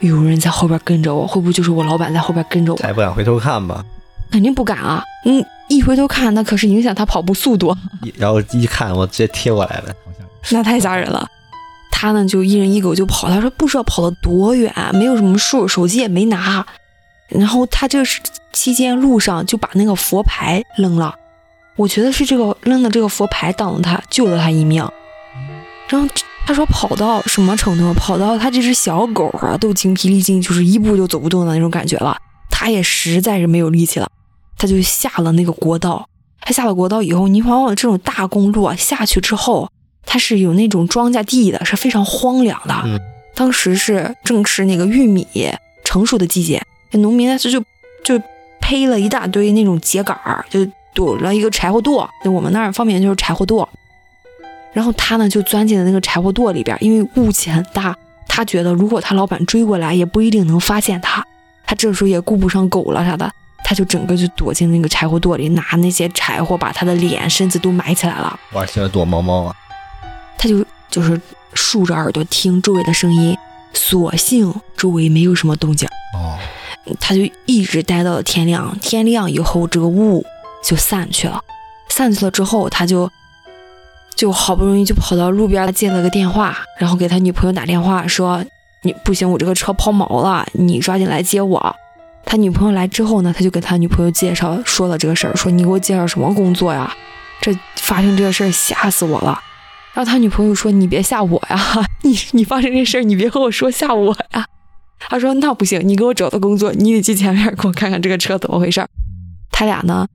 [0.00, 2.78] 有人在后边跟着我，会不会就是我老板在后边跟着我？
[2.78, 3.84] 他也不敢回头看吧？
[4.30, 5.02] 肯定不敢啊！
[5.26, 7.76] 嗯，一回头看，那可是影响他跑步速度。
[8.16, 9.94] 然后一看，我直接贴过来了，
[10.50, 11.24] 那太吓人了。
[11.92, 16.66] 他呢就一人一狗就跑，他说不知道跑了多远，没有什么数，手机也没拿。
[17.34, 18.20] 然后他这是
[18.52, 21.14] 期间路上就把那个佛牌扔了，
[21.76, 24.88] 我觉得是这个扔的这个佛牌挡了他，救了他一命。
[25.88, 26.08] 然后
[26.46, 27.92] 他说跑到什么程度？
[27.94, 32.16] 跑到他这只小狗啊都精疲力尽，就是一步就走不动的那种感觉了。
[32.50, 34.08] 他也实在是没有力气了，
[34.56, 36.08] 他就下了那个国道，
[36.40, 39.68] 他下了国道以后，你往往这种大公路啊下去之后，
[40.06, 43.00] 它是有那种庄稼地的，是非常荒凉的。
[43.34, 45.26] 当时是正是那个玉米
[45.84, 46.62] 成熟的季节，
[46.98, 47.60] 农民呢就就
[48.02, 48.22] 就
[48.60, 52.08] 胚了一大堆那种秸秆儿，就堵了一个柴火垛。
[52.24, 53.66] 就我们那儿方便就是柴火垛。
[54.72, 61.24] 然后他呢就钻进了那个柴火垛里边，因为雾气很大，他觉得如果他老板追过来，也不一定能发现他。
[61.66, 63.30] 他这时候也顾不上狗了啥的。
[63.66, 68.38] 他就整个就躲进那个柴火垛里，拿那些柴火把他的脸、身子都埋起来了。
[68.52, 69.56] 玩起了躲猫猫啊！
[70.36, 71.18] 他就就是
[71.54, 73.34] 竖着耳朵听周围的声音，
[73.72, 75.88] 所幸周围没有什么动静。
[76.14, 76.36] 哦，
[77.00, 78.76] 他就一直待到了天亮。
[78.80, 80.24] 天亮以后，这个雾
[80.62, 81.40] 就散去了。
[81.88, 83.10] 散去了之后，他就
[84.14, 88.44] 就好不容易就跑到路边接了个电话，然后给他女朋友打电话说
[88.82, 91.76] ：“你不行，我这个车抛锚了，你抓紧来接我。”
[92.26, 96.92] 他女朋友来之后呢，他就给他女朋友介绍说了这个事儿，说你给我介绍什么工作呀？
[97.40, 99.38] 这发生这个事儿吓死我了。
[99.92, 104.46] 然后他女朋友说你别吓我呀， 你你发生这事儿你别和我说吓我呀。
[105.08, 108.84] 他说那不行，你给我找到工作，你得去前面给我看看这个车怎么回事。
[109.50, 110.06] 他俩呢，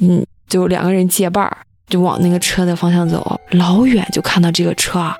[0.00, 1.56] 嗯，就两个人结伴儿
[1.88, 5.12] 就往那个车的方向走，老远就看到这个车，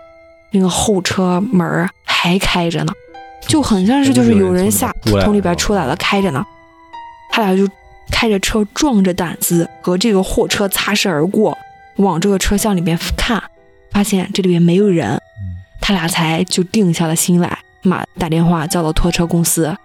[0.53, 2.93] 那个后车门还开着呢。
[3.47, 6.45] 就很像是就是有人下从里边出来了，开着呢。
[7.31, 7.71] 他俩就
[8.11, 11.57] 开着车，壮着胆子和这个货车擦身而过，
[11.97, 13.43] 往这个车厢里面看，
[13.91, 15.21] 发现这里面没有人，
[15.81, 19.77] 他俩才就定下了心来，马打电话叫了拖车公司，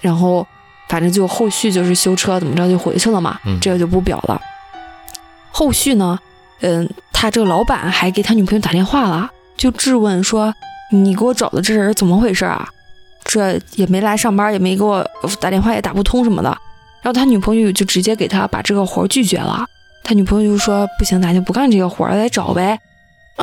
[0.00, 0.46] 然后
[0.88, 4.40] 反正就后续就是修车怎么着就回去了嘛，这个就不表了。
[5.50, 6.18] 后续呢，
[6.60, 10.54] 嗯，他这个老板还给他女朋友打电话了，就质问说
[10.92, 12.68] ：“你给我找的这人怎么回事啊？”
[13.24, 15.06] 这也没来上班，也没给我
[15.40, 16.48] 打电话，也打不通什么的。
[17.02, 19.64] 然后他女朋友就直接给他把这个活拒绝了。
[20.02, 22.78] 他女朋友就说：“不行，咱就不干这个活儿，再找呗。”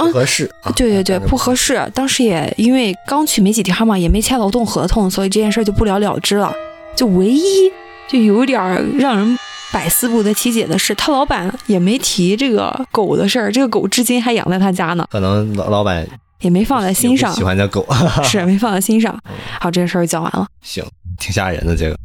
[0.05, 0.49] 不合适。
[0.75, 1.79] 对对对，不合适。
[1.93, 6.53] 当时也因为刚去没几天嘛，也没签劳动合同，所以这件事就不了了之了。
[6.95, 7.71] 就唯一
[8.07, 8.61] 就有点
[8.97, 9.37] 让人
[9.71, 15.07] 百思不得其解的是，他老板也没提这个狗的事儿，这个狗至今还养在他家呢。
[15.11, 16.07] 可能老老板。
[16.41, 17.83] 也没放在心上，喜欢的狗
[18.23, 19.19] 是没放在心上。
[19.59, 20.45] 好，这个事儿讲完了。
[20.61, 20.85] 行，
[21.17, 21.97] 挺吓人的，这个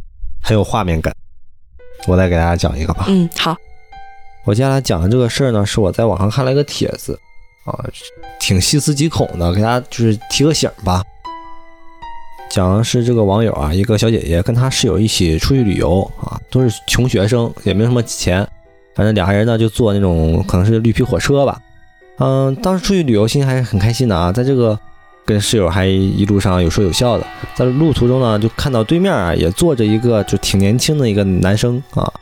[0.42, 1.14] 很有画面感。
[2.06, 3.04] 我再给大家讲一个吧。
[3.08, 3.54] 嗯，好。
[4.46, 7.20] 我接下来讲的这个事儿呢，是我在网上看了一个帖子
[7.64, 7.84] 啊，
[8.40, 11.02] 挺细思极恐的，给大家就是提个醒吧。
[12.50, 18.46] 讲的是这个网友啊，一个小姐姐跟她室友一起出去旅游啊，都是穷学生，也没什么钱，
[18.94, 21.58] 反正俩人呢就坐那种可能是绿皮火车吧。
[22.18, 24.30] 嗯，当时出去旅游，心还是很开心的啊。
[24.30, 24.78] 在这个
[25.24, 32.12] 跟室友还一路上有说有笑的，在路途中呢，就看到对面啊也坐着一个就挺年轻的一个男生啊，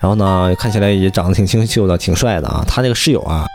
[0.00, 2.64] 然后呢看起来也长得挺清秀的，挺帅的啊。
[2.66, 3.46] 他那个室友啊，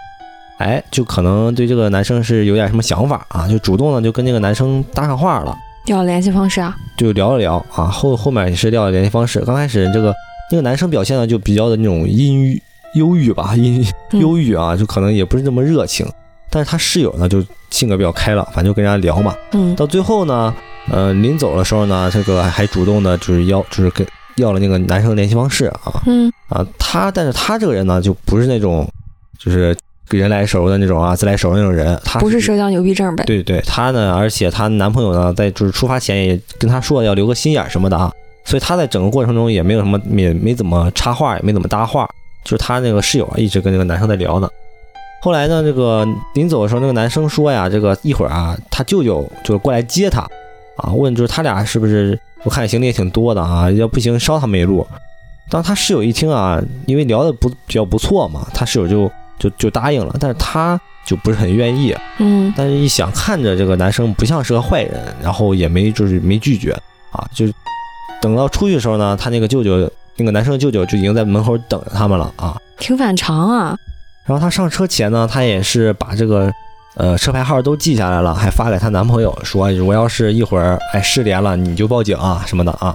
[0.61, 7.85] 哎，就可能对这个男生是有点什么想法啊，就主动的就跟那个男生搭上话了，要联系方式啊，就聊了聊啊。
[7.85, 9.39] 后后面也是要了联系方式。
[9.41, 10.13] 刚开始这个
[10.51, 12.61] 那个男生表现的就比较的那种阴郁。
[12.95, 13.81] 忧郁吧， 阴
[14.19, 16.05] 忧郁啊，就可能也不是那么热情。
[16.49, 19.33] 但是他室友呢，就性格比较开朗，反正就跟人家聊嘛。
[19.53, 20.53] 嗯，到最后呢，
[20.91, 26.03] 呃，临走的时候呢，这个还主动的，就是要，就是跟要了那个男生的联系方式啊。
[26.05, 28.85] 嗯，啊，他，但是他这个人呢，就不是那种，
[29.39, 29.73] 就是
[30.19, 31.99] 人来熟的那种啊，自来熟的那种人。
[32.03, 33.23] 他不是社交牛逼症呗？
[33.25, 38.11] 对对，他呢，而且她男朋友呢，在就是出发前也跟她说要留个心眼什么的啊，
[38.45, 42.09] 所以他在整个过程中也没有什么，也没怎么插话，也没怎么搭话。
[42.43, 44.49] 就是他那个室友啊，一直跟那个男生在聊呢。
[45.21, 50.21] 后来呢，这个临走的时候，那个男生说呀，这个一会儿啊，他舅舅就过来接他，
[50.77, 52.19] 啊，问就是他俩是不是？
[52.43, 54.87] 我看行李也挺多的啊，要不行捎他们一路。
[55.47, 61.93] 当他室友一听啊，因为聊的不比较不错嘛，他室友就就就答应了，但是他就不是很愿意。
[62.19, 62.53] 嗯。
[62.55, 66.71] 但是一想，看着这个男生不像是个坏人，然后也没就是没拒绝
[67.11, 67.45] 啊，就
[68.21, 69.91] 等到出去的时候呢，他那个舅舅。
[70.17, 73.75] 那个男生的舅舅就已经在门口等着他们了啊，挺反常啊。
[74.25, 76.51] 然后他上车前呢，他也是把这个
[76.95, 82.93] 呃车牌号都记下来了，还发给她男朋友说，我要是一会儿哎失联了，你就报警啊什么的啊。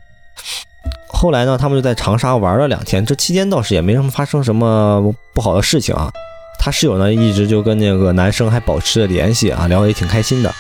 [1.08, 6.12] 后来呢，他们就在长沙玩了两天，这期间倒是也没什么发生什么不好的事情啊。
[6.58, 10.52] 他室友呢一直就跟那个男生还保持着联系啊，聊得也挺开心的。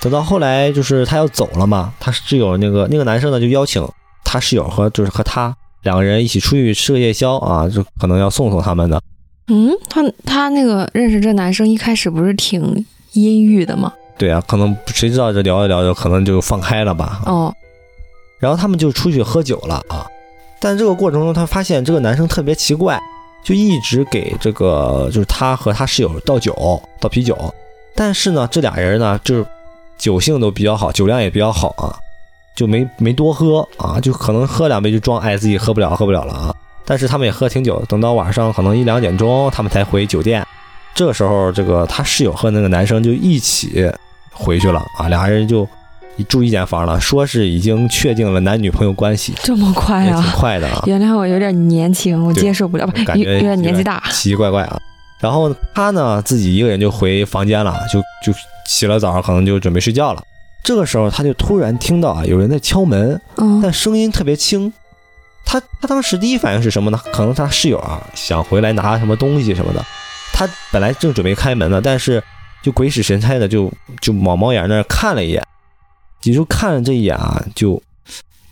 [0.00, 3.86] 等到后来就是他要走了嘛，他室友那个那个男生呢就邀请
[4.24, 5.54] 他室友和就是和他。
[5.82, 9.00] 两个人一起出去吃个夜宵啊，就可能要送送他们的。
[9.48, 13.90] 嗯，他他那个认识这男生一开始不是挺阴郁的吗？
[14.18, 17.22] 对啊，可能谁知道这聊着聊着可能就放开了吧。
[17.24, 17.50] 哦，
[18.38, 20.06] 然后他们就出去喝酒了啊。
[20.60, 23.00] 但这个过程中，他发现这个男生特别奇怪
[23.42, 27.36] 就一直给这个就是他和他室友倒酒倒啤酒，
[27.94, 29.46] 但是呢，这俩人呢就是
[29.98, 31.96] 酒性都比较好，酒量也比较好啊，
[32.54, 36.54] 就没没多喝啊，就可能喝两杯就装哎自己喝不了喝不了了啊。
[36.84, 40.44] 但是他们也喝挺久，等到晚上可能一两点钟，他们才回酒店。
[40.92, 43.90] 这个时候，这个他室友和那个男生就一起
[44.32, 45.66] 回去了啊，俩人就
[46.24, 49.34] 住一间房了，说是已经确定了男女朋友关系。
[49.42, 50.20] 这么快啊？
[50.22, 50.82] 挺快的啊！
[50.86, 54.80] 原谅我有点年轻，我接受不了，感觉有点年纪大，奇奇怪怪啊。
[55.20, 60.22] 然后他呢，自己一个人就回房间了，就就洗了澡，可能就准备睡觉了。
[60.62, 63.20] 这个时候，他就突然听到啊，有人在敲门，
[63.62, 64.72] 但声音特别轻。
[65.44, 67.00] 他他当时第一反应是什么呢？
[67.12, 69.84] 可能他室友啊想回来拿什么东西什么的。
[70.32, 72.22] 他本来正准备开门呢，但是
[72.62, 75.42] 就鬼使神差的就就往猫眼那儿看了一眼，
[76.22, 77.80] 也就看了这一眼啊，就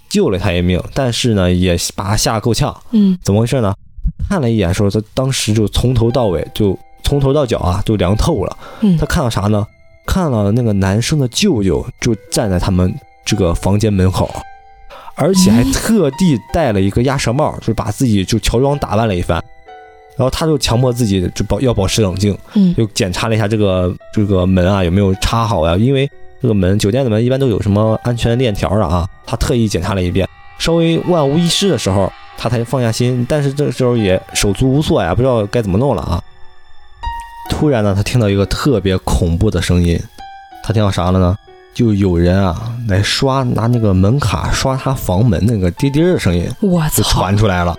[0.08, 0.82] 救了他一命。
[0.94, 2.74] 但是呢，也把他吓够呛。
[2.90, 3.74] 嗯，怎么回事呢？
[4.28, 8.56] 看了一眼，说他当时就从头到尾就从头到脚啊就凉透了。
[8.80, 9.66] 嗯，他看到啥呢？
[10.06, 12.94] 看到那个男生的舅舅就站在他们
[13.24, 14.30] 这个房间门口。
[15.20, 19.42] 而且还特地戴了一个鸭舌帽，就是把自己就乔装打扮了一番，
[20.16, 26.08] 然后他就强迫自己就保要保持冷静，嗯，就检查了一下这个这个门啊有没有插好呀，因为
[26.40, 30.28] 这个门酒店的门一般都有什么安全链条的啊，他特意检查了一遍，
[30.58, 36.22] 稍微万无一失的时候，他才放下心，但是这个时候也手足无措呀，不知道该怎么弄了啊。
[37.50, 40.00] 突然呢，他听到一个特别恐怖的声音，
[40.62, 41.36] 他听到啥了呢？
[41.74, 47.76] 就有人啊来刷拿那个门卡刷他房门那个滴滴的声音，我操，就传出来了。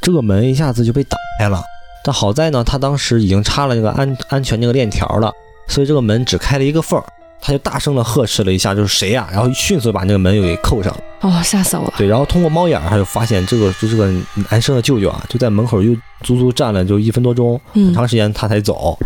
[0.00, 1.62] 这个门一下子就被打开了，
[2.04, 5.32] 但好在呢，他当时已经插了那个安安全那个链条了，
[5.68, 7.02] 所以这个门只开了一个缝。
[7.42, 9.28] 他就大声的呵斥了一下，就是谁呀？
[9.30, 11.00] 然后迅速把那个门又给扣上了。
[11.20, 11.94] 哦，吓死我了。
[11.98, 14.10] 对，然后通过猫眼，他就发现这个就这个
[14.48, 18.96] 男生的舅舅啊，就在门口又足足站了就一分多钟，很长时间他才走。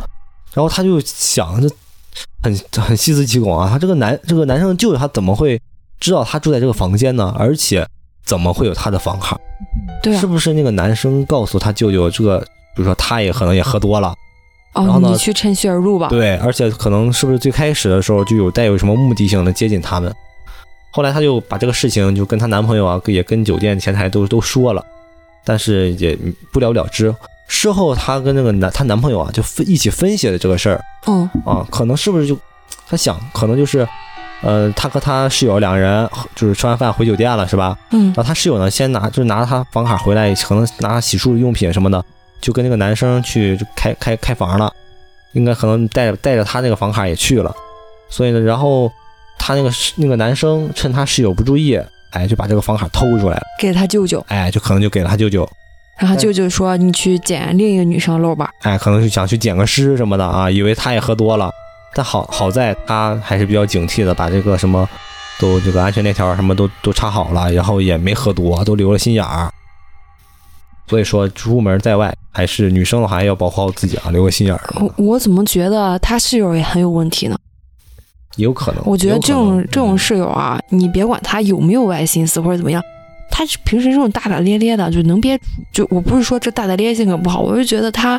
[0.53, 1.68] 然后他就想这。
[2.43, 3.68] 很很细思极恐啊！
[3.68, 5.61] 他这个男这个男生的舅舅他怎么会
[5.99, 7.34] 知道他住在这个房间呢？
[7.37, 7.84] 而且
[8.24, 9.37] 怎么会有他的房卡？
[10.03, 12.39] 对，是不是那个男生告诉他舅舅这个？
[12.74, 14.14] 比如说他也可能也喝多了，
[14.85, 15.09] 然后呢？
[15.09, 16.09] 你去趁虚而入吧。
[16.09, 20.12] 对，而且可能是不是最开始的时候就有带有什么目的性的接近他们？
[20.91, 24.85] 后来她就把这个事情就跟她男朋友啊，也跟酒店前台都都说了，
[25.45, 26.16] 但是也
[26.53, 27.14] 不了了之。
[27.49, 30.81] 事后，她跟那个男她男朋友啊，就分一起分析了这个事儿。
[31.07, 32.37] 嗯啊，可能是不是就，
[32.89, 33.87] 她想，可能就是，
[34.43, 37.79] 呃，她和她室友两个人就是吃完饭回酒店了，是吧？
[37.91, 38.07] 嗯。
[38.07, 42.05] 然后她室友呢，先拿就是拿她房卡回来，可能拿洗漱用品什么的，
[42.41, 44.72] 就跟那个男生去开开开房了，
[45.32, 47.55] 应该可能带带着他那个房卡也去了。
[48.09, 48.91] 所以呢，然后
[49.39, 51.80] 他那个那个男生趁他室友不注意，
[52.11, 54.24] 哎，就把这个房卡偷出来了，给他舅舅。
[54.28, 55.49] 哎，就可能就给了他舅舅。
[55.99, 61.51] 然后舅舅说：“你去捡另一个女生漏吧。”哎，可能是想去捡个尸什么的啊，以为他也喝多了。
[61.95, 64.87] 但好好在他还是比较警惕的，把这个什么
[65.41, 69.51] 都这个安全链条什么都都插好了，然后也没喝多，都留了心眼儿。
[70.89, 74.74] 所以说出门在外，还是女生的话要保护好自己啊，留个心眼儿。
[74.80, 77.37] 我我怎么觉得他室友也很有问题呢？
[78.37, 78.82] 有可能。
[78.84, 82.82] 我觉得这种这种室友啊，你别管他有没有歪心思或者怎么样。
[83.30, 85.39] 他平时这种大大咧咧的，就能憋，
[85.72, 88.18] 就我不是说这大大咧咧性格不好，我就觉得他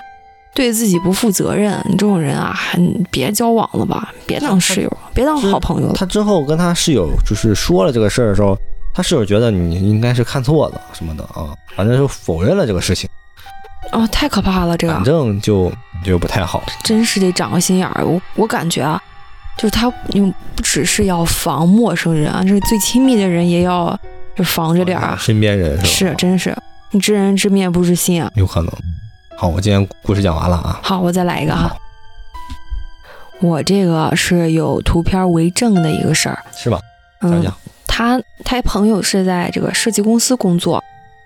[0.53, 1.74] 对自己不负责任。
[1.86, 2.78] 你这种人啊，还
[3.09, 5.91] 别交往了吧，别当室友，别当好朋友。
[5.93, 8.57] 他之后跟他室友就是说了这个事儿的时候，
[8.98, 13.08] 他室友觉得你应该是看错了什么的啊，反正就否认了这个事情。
[13.91, 15.72] 哦，太可怕了，这个反正就
[16.04, 16.64] 就不太好。
[16.84, 18.04] 真是得长个心眼儿。
[18.04, 19.00] 我我感觉啊，
[19.56, 23.95] 就是他你不只是要防陌生人啊，这最亲密的人也要。
[24.36, 26.12] 就防着点啊，身边人是吧？
[26.12, 26.56] 是，真是，
[26.91, 28.32] 你知人知面不知心啊。
[28.36, 28.72] 有可能。
[29.36, 30.80] 好，我今天故事讲完了啊。
[30.84, 31.76] 好，我再来一个啊。
[33.41, 36.80] 我这个是有图片为证的一个事儿，是吧？
[37.22, 37.43] 嗯，
[37.88, 40.84] 他他朋友是在这个设计公司工作，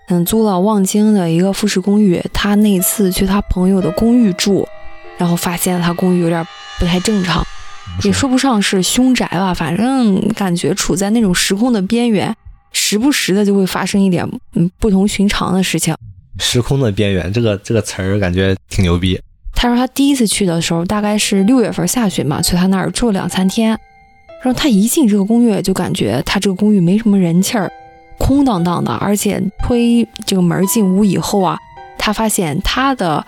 [0.07, 2.23] 嗯，租了望京的一个复式公寓。
[2.31, 4.67] 他那次去他朋友的公寓住，
[5.17, 6.45] 然后发现他公寓有点
[6.79, 7.45] 不太正常，
[8.03, 12.33] 也说不上是凶宅吧，反正感觉处在那种时空的边缘。
[12.73, 15.93] 时不时的就会发生一点嗯不同寻常的事情。
[16.39, 19.19] 时空的边缘，这个这个词儿感觉挺牛逼。
[19.53, 23.77] 他说他第一次去的时候大概是六月份下旬嘛，去他那儿住了两三天。
[24.41, 27.71] 然后他一进这个公寓，就感觉他这个公寓没什么人气儿，
[28.17, 28.91] 空荡荡的。
[28.93, 31.57] 而且推这个门进屋以后啊，
[31.97, 33.25] 他发现他的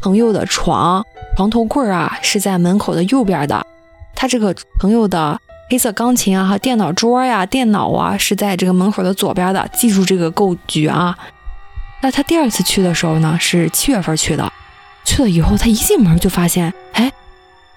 [0.00, 1.04] 朋友的床
[1.36, 3.66] 床头柜啊是在门口的右边的，
[4.14, 5.40] 他这个朋友的。
[5.70, 11.16] 黑色钢琴啊电脑桌呀、电脑啊是在这个门口的左边的，记住这个构局啊。
[12.02, 14.52] 那他第二次去的时候呢，是七月份去的。
[15.02, 17.10] 去了以后，他一进门就发现，哎，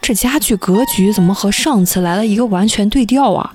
[0.06, 3.52] 这家具格局怎么和上次来了一个完全对调啊？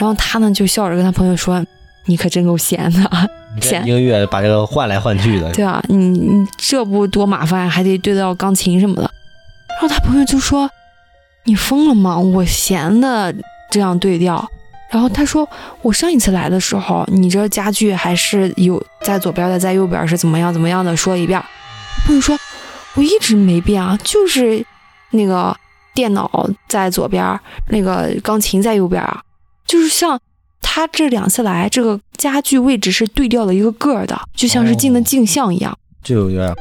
[0.00, 1.64] 然后他呢就笑着跟他朋友说
[2.06, 3.30] ：“你可真够闲的，
[3.62, 9.02] 闲一个月把这个换来换去的。”对啊，你你这不多麻烦，还得对到钢琴什么的。
[9.80, 10.68] 然后他朋友就说
[11.46, 12.18] ：“你疯了吗？
[12.18, 13.32] 我闲的
[13.70, 14.44] 这样对调。”
[14.90, 15.48] 然后他说
[15.82, 21.40] ：“我上一次来的时候，你这家具还是有在左边的，在右边是怎么样怎么样的，说一遍。”
[22.04, 22.36] 朋友说。
[22.94, 24.64] 我一直没变啊，就是
[25.10, 25.54] 那个
[25.96, 27.24] 电脑在左边，
[27.70, 29.20] 那个钢琴在右边啊，
[29.66, 30.20] 就是像
[30.60, 36.54] 他这两次来，这个家具位置是对调了一个个儿的，就像是进的镜像一样，就有点。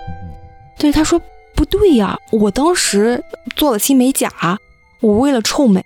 [0.80, 1.22] 对，他说
[1.54, 3.22] 不对呀，我当时
[3.56, 4.30] 做了新美甲，
[5.02, 5.84] 我为了臭美，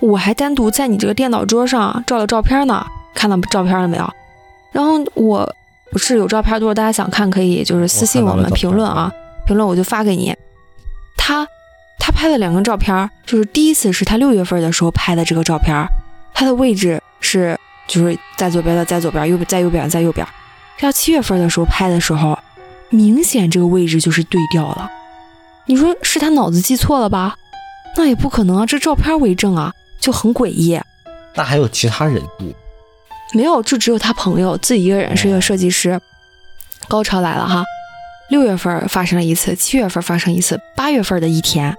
[0.00, 4.12] 我还单独在你这个电脑桌上照了照片呢，看到照片了没有？
[4.72, 5.48] 然后我
[5.92, 9.12] 不是有照片，如果大家想看，可以就是私信我们评论啊。
[9.44, 10.32] 评论我就发给你，
[11.16, 11.44] 他
[12.04, 15.86] 他拍了两张照片，就是第一次是他六月份的时候拍的这个照片，
[16.34, 20.26] 他的位置是就是在左边的，在左边，右在右边，在右边。
[20.80, 22.36] 要七月份的时候拍的时候，
[22.90, 24.90] 明显这个位置就是对调了。
[25.66, 27.36] 你说是他脑子记错了吧？
[27.96, 30.80] 那也不可能啊，这照片为证啊，就很诡异。
[31.36, 32.52] 那还有其他人不？
[33.32, 36.00] 没有，就只有他朋友自己一个人是一个设计师。
[36.88, 37.62] 高潮来了哈。
[38.28, 41.76] 六月份发生了一次，七月份发生一次，八月份的一天，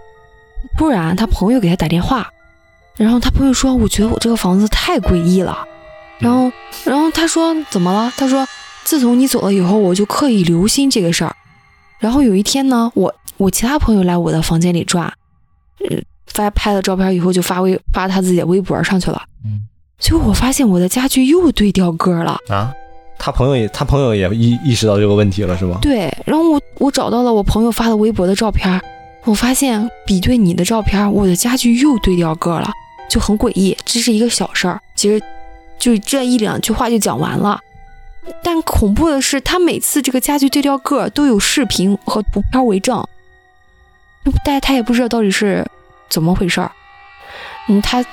[0.78, 2.32] 突然他朋友给他打电话，
[2.97, 5.57] 然后他朋友说：“我觉得我这个房子太诡异了。”
[6.20, 6.51] 然后，
[6.86, 8.47] 然后他说：“怎么了？”他说
[8.84, 11.36] ：“自从你走了以后，我就刻意留心这个事儿。
[11.99, 15.05] 然后有一天呢，我我其他朋友来我的房间里转，
[15.89, 15.97] 呃，
[16.28, 19.22] 发拍了照片以后就发微发他自己的微博上去了。
[19.45, 19.61] 嗯，
[19.99, 22.74] 结果我发现我的家具又对调个了啊。”
[23.20, 25.78] 他朋友也，他朋友也意意识到这个问题了，是吗？
[25.82, 28.82] 对，然后我我找到了我朋友发的微博的照片，
[29.26, 32.71] 我发现比对你的照片，我的家具又对调个了，
[33.09, 33.78] 就很诡异。
[33.86, 35.24] 这是一个小事儿，其实
[35.80, 37.61] 就这一两句话就讲完了。
[38.41, 43.05] 但恐怖的是，他每次这个家具对调个都有视频和图片为证，
[44.43, 45.65] 但他也不知道到底是
[46.09, 46.71] 怎么回事儿。
[47.69, 48.03] 嗯，他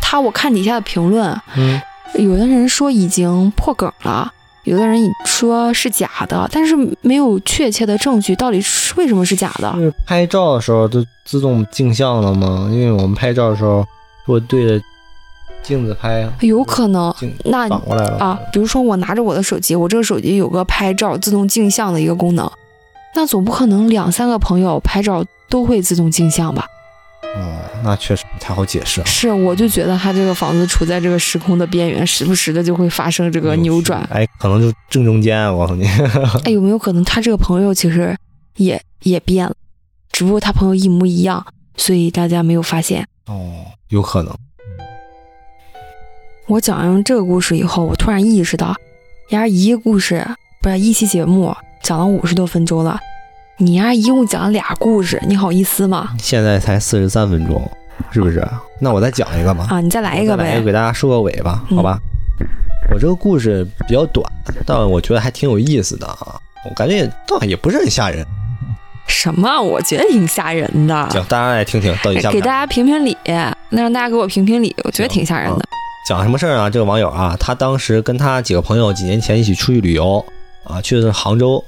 [0.00, 1.80] 他我看底下的评论，嗯，
[2.14, 4.32] 有的人说已经破梗了。
[4.68, 9.72] 有的人说是假的，但是没有确切的证据，到底是为什么是假的？
[9.76, 12.68] 是拍照的时候都自动镜像了吗？
[12.70, 13.84] 因为我们拍照的时候，
[14.26, 14.84] 我对着
[15.62, 17.14] 镜子拍，有可能
[17.44, 18.38] 那反过来了啊。
[18.52, 22.50] 比如说我拿着我的手机，我这个手机有个拍照自动镜像的一个功能，
[23.14, 26.66] 那总不可能两三个朋友拍照都会自动镜像吧？
[27.36, 29.02] 哦，那确实不太好解释。
[29.04, 34.02] 是，我就觉得他这个房子处在这个时空的边缘，时不时的就会发生这个扭转。
[34.10, 35.86] 哎，可能就正中间，我告诉你。
[36.44, 38.16] 哎，有没有可能他这个朋友其实
[38.56, 39.54] 也也变了，
[40.10, 43.06] 只不过他朋友一模一样，所以大家没有发现。
[43.26, 44.34] 哦，有可能。
[46.46, 48.74] 我讲完这个故事以后，我突然意识到，
[49.30, 50.26] 呀，一个故事
[50.62, 52.98] 不是一期节目讲了五十多分钟了。
[53.60, 56.10] 你呀，一共讲了俩故事，你好意思吗？
[56.20, 57.68] 现在才四十三分钟，
[58.12, 58.46] 是不是？
[58.78, 59.66] 那我再讲一个吧。
[59.68, 60.54] 啊，你再来一个呗。
[60.54, 61.98] 来，给大家收个尾吧，好吧？
[62.94, 64.24] 我这个故事比较短，
[64.64, 66.38] 但我觉得还挺有意思的啊。
[66.64, 68.24] 我感觉倒也不是很吓人。
[69.08, 69.60] 什么？
[69.60, 70.94] 我觉得挺吓人的。
[71.10, 73.16] 行，大家来听听，到底吓给大家评评理，
[73.70, 75.64] 那让大家给我评评理，我觉得挺吓人的。
[76.08, 76.70] 讲什么事儿啊？
[76.70, 80.24] 这个网友啊，他当时跟他几个朋友几年前一起出去旅游
[80.62, 81.64] 啊，去的是杭州。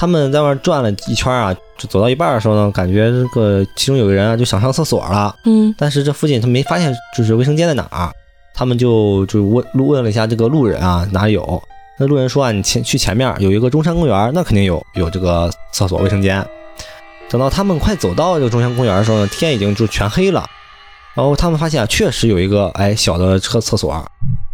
[0.00, 8.12] 他们在外转了一圈啊，就走到一半的时候呢，感觉这个其中有个人啊就想上厕所了，嗯，但是这附近他没发现就是卫生间在哪儿，
[8.54, 11.60] 他们就就问问了一下这个路人啊哪有，
[11.98, 16.46] 那路人说啊你前去前面有一个中山公园，那肯定有有这个厕所卫生间。
[17.28, 20.46] 等到他们快走到这个中山公园的时候呢，天已经就全黑了，
[21.16, 23.92] 然后他们发现确实有一个哎小的厕厕所，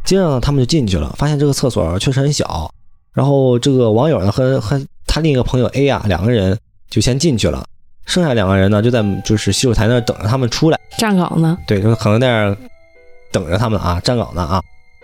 [0.07, 2.73] 接着呢他们就进去了，发现这个厕所确实很小，
[3.13, 4.81] 然后这个网友呢和和。
[5.15, 6.59] 他另一个朋友 A 啊，两个人
[6.91, 7.65] 就先进去了，
[8.05, 11.57] 剩下两个人呢就在就是洗手台那等着他们出来站岗呢。
[11.69, 12.57] 对，就可能在那儿
[13.31, 14.61] 等着他们啊，站岗呢啊。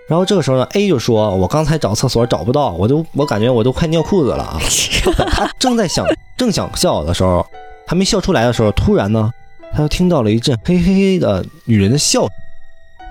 [0.09, 4.59] 然后这个时候呢，A 就说：“我刚才找厕所找不到，我都我感觉我都快尿裤子了啊。
[5.31, 6.05] ”他正在想
[6.37, 7.47] 正想笑的时候，
[7.87, 9.31] 还没笑出来的时候，突然呢，
[9.73, 12.27] 他就听到了一阵嘿嘿嘿的女人的笑，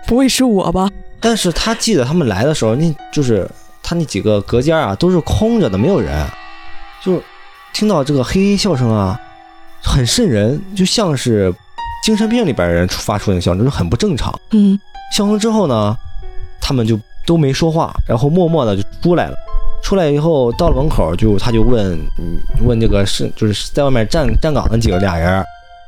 [0.05, 0.89] 不会是我吧？
[1.21, 3.49] 但是他记得他们来的时候，那就是
[3.81, 6.27] 他那几个隔间啊都是空着的，没有人。
[7.03, 7.21] 就
[7.73, 9.19] 听到这个嘿嘿笑声啊，
[9.83, 11.53] 很瘆人，就像是
[12.03, 14.33] 精神病里边人发出那个笑声，就是很不正常。
[14.51, 14.79] 嗯，
[15.11, 15.95] 笑声之后呢，
[16.59, 19.35] 他们就都没说话，然后默默的就出来了。
[19.81, 21.97] 出来以后到了门口，就他就问，
[22.65, 25.41] 问这个是就是在外面站站岗的几个俩人，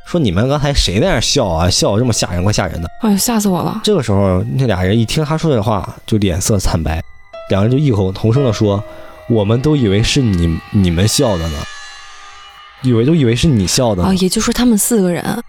[0.06, 1.70] 说你们刚才谁在那笑啊？
[1.70, 2.90] 笑这么吓人，怪吓人的。
[3.02, 3.82] 哎呀，吓死我了！
[3.84, 7.04] 这个时候那俩人一听他说这话，就脸色惨白，
[7.50, 8.82] 两人就异口同声的说
[9.32, 11.58] ：“我们都以为是你你们笑的呢，
[12.84, 15.42] 以为都以为是你笑的。”啊，也就是说他们四个人。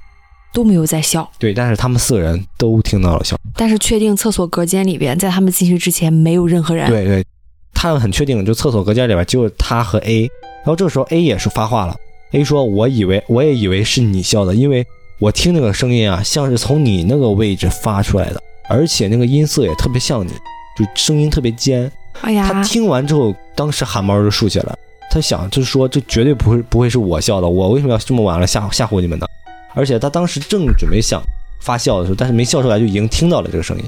[0.54, 6.90] 都没有在笑，对，但是他们四个人都听到了笑，但是确定厕所隔间里边，在他们进去之前没有任何人。
[6.90, 7.24] 对对，
[7.72, 10.28] 他们很确定，就厕所隔间里边只有他和 A。
[10.56, 11.96] 然后这个时候 A 也是发话了
[12.32, 14.86] ，A 说：“我以为我也以为是你笑的，因为
[15.20, 20.32] 我听那个声音啊，像是从你那个位置发出来的，而且那个音色也特别像你，
[20.76, 21.90] 就声音特别尖。”
[22.20, 24.78] 哎呀，他听完之后，当时汗毛就竖起来了。
[25.10, 29.26] 他想，就是说，这绝对不会不会是我笑的，我为什么要这么晚了吓吓唬你们呢？
[29.74, 31.22] 而且他当时正准备想
[31.60, 33.84] 发笑的时候，但是没笑出来，就已经听到了这个声音，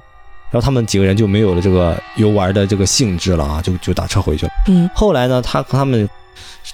[0.50, 4.52] 然后他们几个人就没有了这个游玩的这个兴致了啊，就就打车回去了。
[4.68, 6.08] 嗯，后来呢，他和他们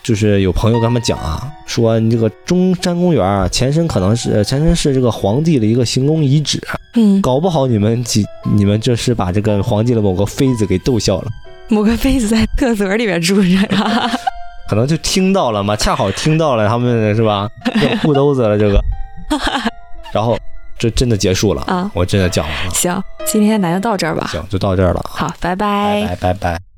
[0.03, 6.61] 就是有朋友跟他们讲啊，说你这个中山公园啊，前身可能是前身是这个皇帝的一个行宫遗址，
[6.95, 11.29] 嗯，搞不好你们几你们这是把这个皇帝的某个妃子给逗笑了，
[11.69, 14.11] 某个妃子在厕所里边住着呀，
[14.69, 17.49] 可能就听到了嘛，恰好听到了他们是吧，
[18.03, 18.81] 裤兜子了这个。
[20.13, 20.37] 然后，
[20.77, 21.89] 这真的结束了啊！
[21.95, 22.73] 我真的讲完了。
[22.75, 24.27] 行，今天咱就到这儿吧。
[24.33, 25.01] 行，就到这儿了。
[25.09, 26.70] 好，拜拜，拜拜拜拜。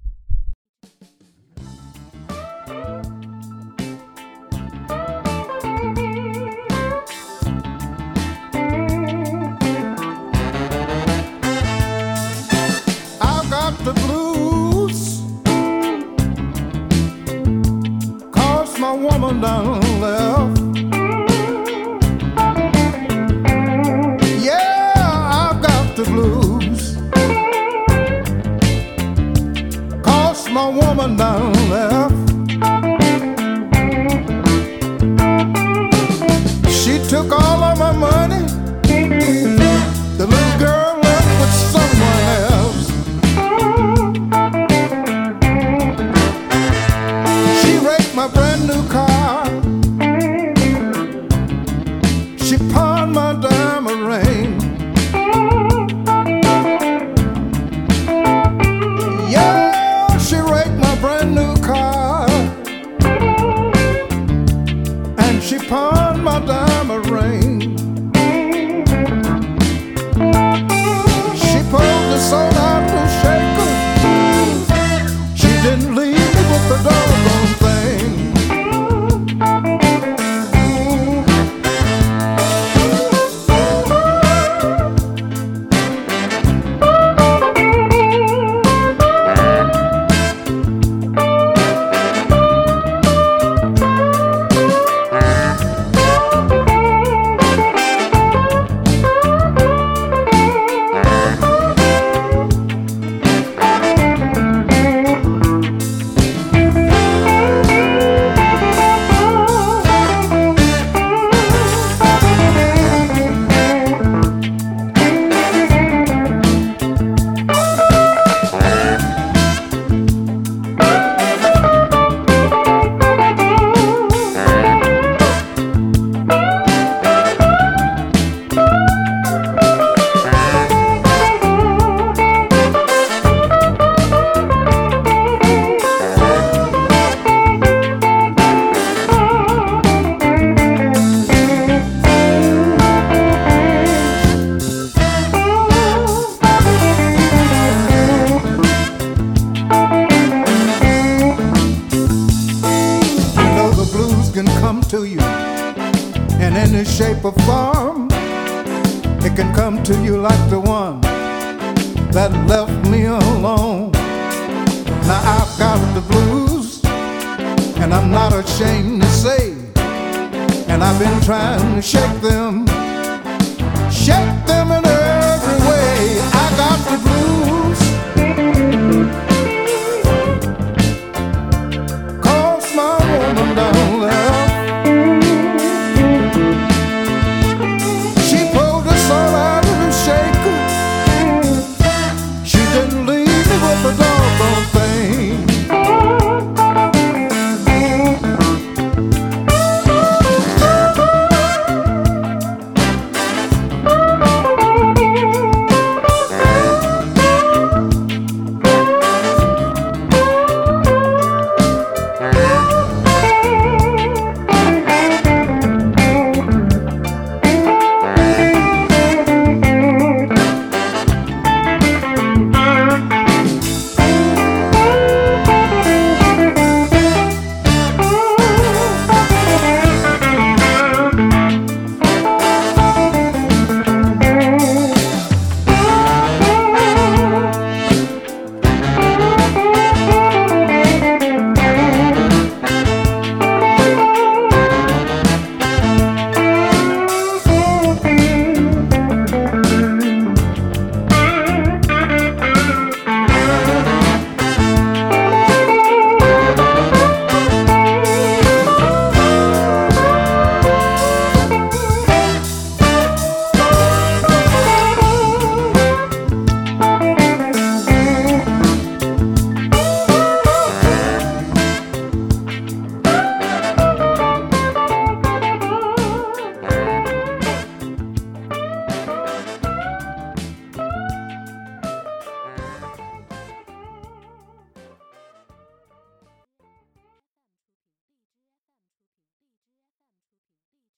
[19.42, 19.71] down.